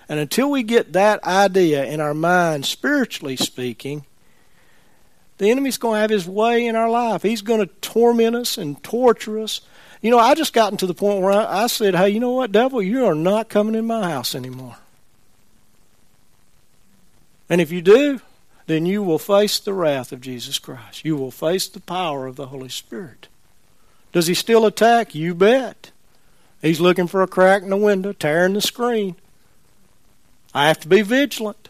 [0.10, 4.06] And until we get that idea in our mind, spiritually speaking,
[5.38, 7.24] The enemy's going to have his way in our life.
[7.24, 9.62] He's going to torment us and torture us.
[10.02, 12.32] You know, I just gotten to the point where I, I said, hey, you know
[12.32, 14.78] what, devil, you are not coming in my house anymore.
[17.50, 18.22] And if you do,
[18.68, 21.04] then you will face the wrath of Jesus Christ.
[21.04, 23.28] You will face the power of the Holy Spirit.
[24.12, 25.16] Does he still attack?
[25.16, 25.92] You bet.
[26.62, 29.16] He's looking for a crack in the window, tearing the screen.
[30.54, 31.70] I have to be vigilant.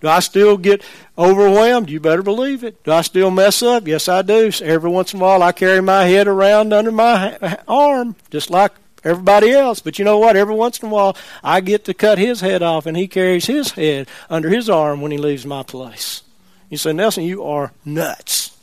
[0.00, 0.82] Do I still get
[1.16, 1.88] overwhelmed?
[1.88, 2.82] You better believe it.
[2.82, 3.86] Do I still mess up?
[3.86, 4.50] Yes, I do.
[4.60, 8.72] Every once in a while, I carry my head around under my arm, just like
[9.04, 9.78] everybody else.
[9.78, 10.34] But you know what?
[10.34, 13.46] Every once in a while, I get to cut his head off, and he carries
[13.46, 16.22] his head under his arm when he leaves my place.
[16.68, 18.56] You say, Nelson, you are nuts.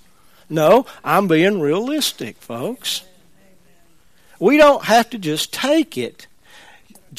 [0.49, 3.03] No, I'm being realistic, folks.
[4.39, 6.27] We don't have to just take it.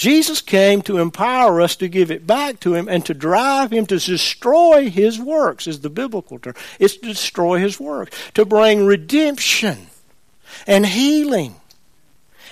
[0.01, 3.85] Jesus came to empower us to give it back to him and to drive him
[3.85, 6.55] to destroy his works, is the biblical term.
[6.79, 9.89] It's to destroy his works, to bring redemption
[10.67, 11.57] and healing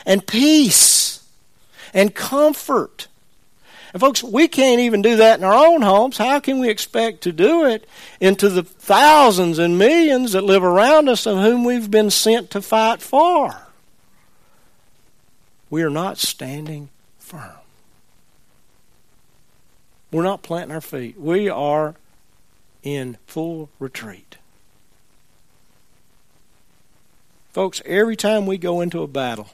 [0.04, 1.26] and peace
[1.94, 3.08] and comfort.
[3.94, 6.18] And folks, we can't even do that in our own homes.
[6.18, 7.88] How can we expect to do it
[8.20, 12.60] into the thousands and millions that live around us of whom we've been sent to
[12.60, 13.68] fight for?
[15.70, 16.90] We are not standing
[17.28, 17.52] firm.
[20.10, 21.20] We're not planting our feet.
[21.20, 21.94] We are
[22.82, 24.38] in full retreat.
[27.52, 29.50] Folks, every time we go into a battle,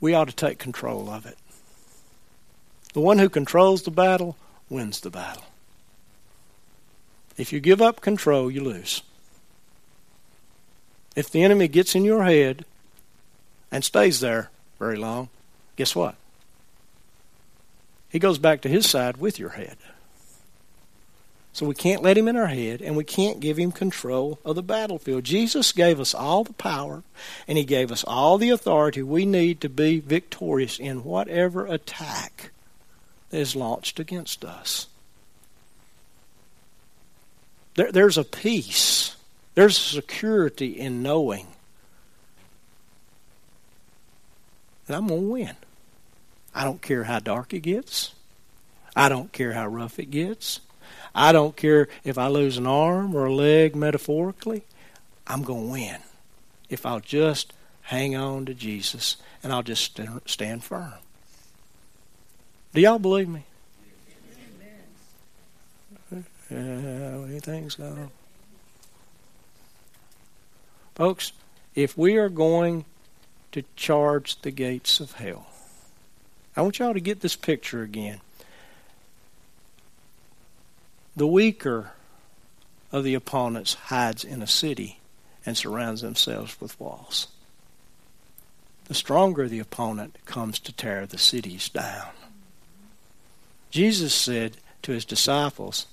[0.00, 1.36] we ought to take control of it.
[2.94, 4.36] The one who controls the battle
[4.70, 5.44] wins the battle.
[7.36, 9.02] If you give up control, you lose.
[11.16, 12.64] If the enemy gets in your head
[13.70, 15.28] and stays there very long,
[15.76, 16.16] guess what?
[18.08, 19.76] He goes back to his side with your head.
[21.52, 24.56] So we can't let him in our head, and we can't give him control of
[24.56, 25.22] the battlefield.
[25.22, 27.04] Jesus gave us all the power,
[27.46, 32.50] and he gave us all the authority we need to be victorious in whatever attack
[33.30, 34.88] is launched against us.
[37.76, 39.14] There, there's a peace,
[39.54, 41.46] there's security in knowing
[44.86, 45.56] that I'm going to win.
[46.54, 48.14] I don't care how dark it gets.
[48.94, 50.60] I don't care how rough it gets.
[51.14, 54.62] I don't care if I lose an arm or a leg metaphorically.
[55.26, 55.96] I'm going to win
[56.68, 60.94] if I'll just hang on to Jesus and I'll just stand firm.
[62.72, 63.44] Do y'all believe me?
[66.50, 68.10] Yeah, anything's going
[70.94, 71.32] Folks,
[71.74, 72.84] if we are going
[73.54, 75.46] to charge the gates of hell,
[76.56, 78.20] I want y'all to get this picture again.
[81.14, 81.92] The weaker
[82.90, 84.98] of the opponents hides in a city
[85.46, 87.28] and surrounds themselves with walls.
[88.86, 92.08] The stronger the opponent comes to tear the cities down.
[93.70, 95.86] Jesus said to his disciples,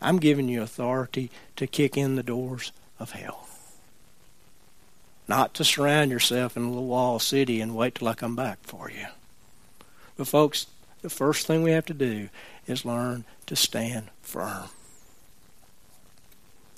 [0.00, 3.48] I'm giving you authority to kick in the doors of hell.
[5.30, 8.58] Not to surround yourself in a little wall city and wait till I come back
[8.64, 9.06] for you.
[10.16, 10.66] But, folks,
[11.02, 12.30] the first thing we have to do
[12.66, 14.70] is learn to stand firm.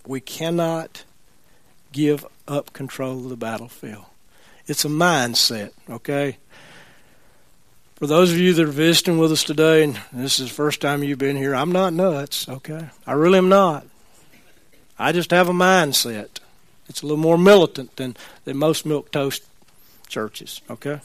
[0.07, 1.05] We cannot
[1.93, 4.05] give up control of the battlefield.
[4.67, 6.37] It's a mindset, okay?
[7.95, 10.83] For those of you that are visiting with us today, and this is the first
[10.83, 12.91] time you've been here, I'm not nuts, okay?
[13.07, 13.87] I really am not.
[14.99, 16.41] I just have a mindset.
[16.89, 19.45] It's a little more militant than, than most milk toast
[20.09, 21.01] churches, okay?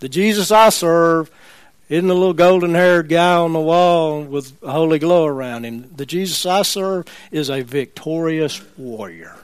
[0.00, 1.30] The Jesus I serve
[1.88, 5.90] isn't a little golden haired guy on the wall with a holy glow around him.
[5.94, 9.36] The Jesus I serve is a victorious warrior.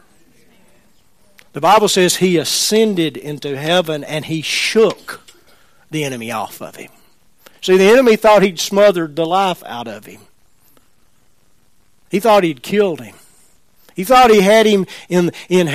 [1.52, 5.20] The Bible says he ascended into heaven and he shook
[5.90, 6.90] the enemy off of him.
[7.60, 10.20] See, the enemy thought he'd smothered the life out of him.
[12.10, 13.16] He thought he'd killed him.
[13.98, 15.66] He thought he had him in, in,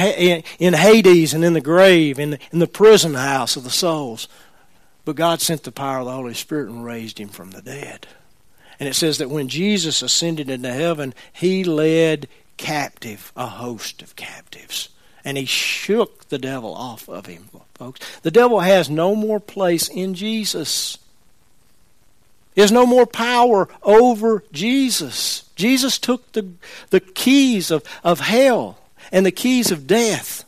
[0.57, 4.29] in Hades and in the grave, in, in the prison house of the souls.
[5.03, 8.07] But God sent the power of the Holy Spirit and raised him from the dead.
[8.79, 14.15] And it says that when Jesus ascended into heaven, he led captive a host of
[14.15, 14.87] captives.
[15.25, 17.99] And he shook the devil off of him, folks.
[18.21, 20.97] The devil has no more place in Jesus.
[22.55, 25.49] He has no more power over Jesus.
[25.55, 26.49] Jesus took the,
[26.91, 28.79] the keys of, of hell
[29.11, 30.45] and the keys of death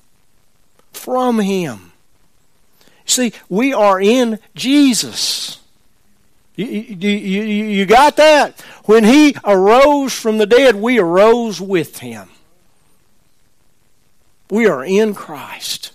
[0.93, 1.91] from him.
[3.06, 5.60] See, we are in Jesus.
[6.56, 8.60] You, you, you, you got that?
[8.86, 12.30] When he arose from the dead, we arose with him.
[14.49, 15.91] We are in Christ.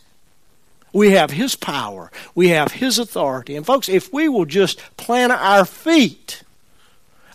[0.92, 2.10] We have his power.
[2.34, 3.56] We have his authority.
[3.56, 6.42] And folks, if we will just plant our feet,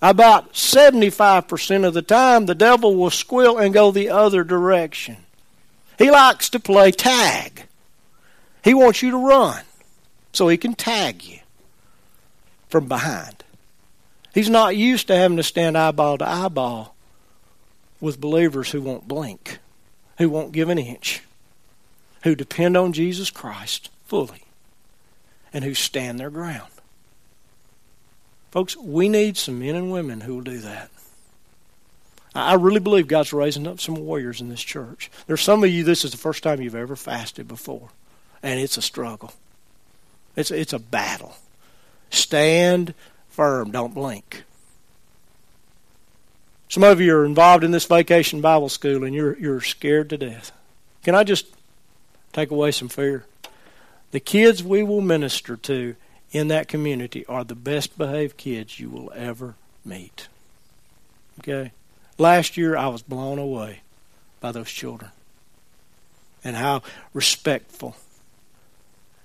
[0.01, 5.17] about 75% of the time, the devil will squill and go the other direction.
[5.97, 7.63] He likes to play tag.
[8.63, 9.63] He wants you to run
[10.33, 11.39] so he can tag you
[12.67, 13.43] from behind.
[14.33, 16.93] He's not used to having to stand eyeball to eyeball
[18.01, 19.59] with believers who won't blink,
[20.17, 21.21] who won't give an inch,
[22.25, 24.41] who depend on Jesus Christ fully,
[25.53, 26.71] and who stand their ground.
[28.49, 30.89] Folks, we need some men and women who will do that.
[32.33, 35.11] I really believe God's raising up some warriors in this church.
[35.27, 37.89] There's some of you, this is the first time you've ever fasted before,
[38.41, 39.31] and it's a struggle.
[40.35, 41.35] It's, it's a battle.
[42.09, 42.95] Stand
[43.29, 44.43] firm, don't blink.
[46.69, 50.17] Some of you are involved in this vacation Bible school and you're, you're scared to
[50.17, 50.51] death.
[51.03, 51.45] Can I just
[52.35, 53.25] take away some fear?
[54.11, 55.95] The kids we will minister to
[56.31, 60.27] in that community are the best behaved kids you will ever meet.
[61.39, 61.71] Okay?
[62.17, 63.81] Last year I was blown away
[64.41, 65.11] by those children
[66.43, 66.81] and how
[67.13, 67.95] respectful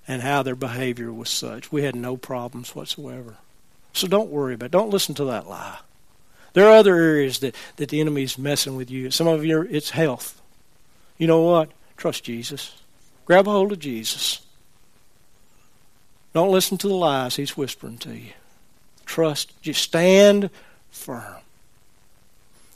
[0.07, 1.71] and how their behavior was such.
[1.71, 3.35] We had no problems whatsoever.
[3.93, 4.71] So don't worry about it.
[4.71, 5.79] Don't listen to that lie.
[6.53, 9.11] There are other areas that, that the enemy is messing with you.
[9.11, 10.41] Some of you, it's health.
[11.17, 11.71] You know what?
[11.97, 12.80] Trust Jesus.
[13.31, 14.41] Grab a hold of Jesus.
[16.33, 18.33] Don't listen to the lies he's whispering to you.
[19.05, 19.53] Trust.
[19.61, 20.49] Just stand
[20.89, 21.37] firm.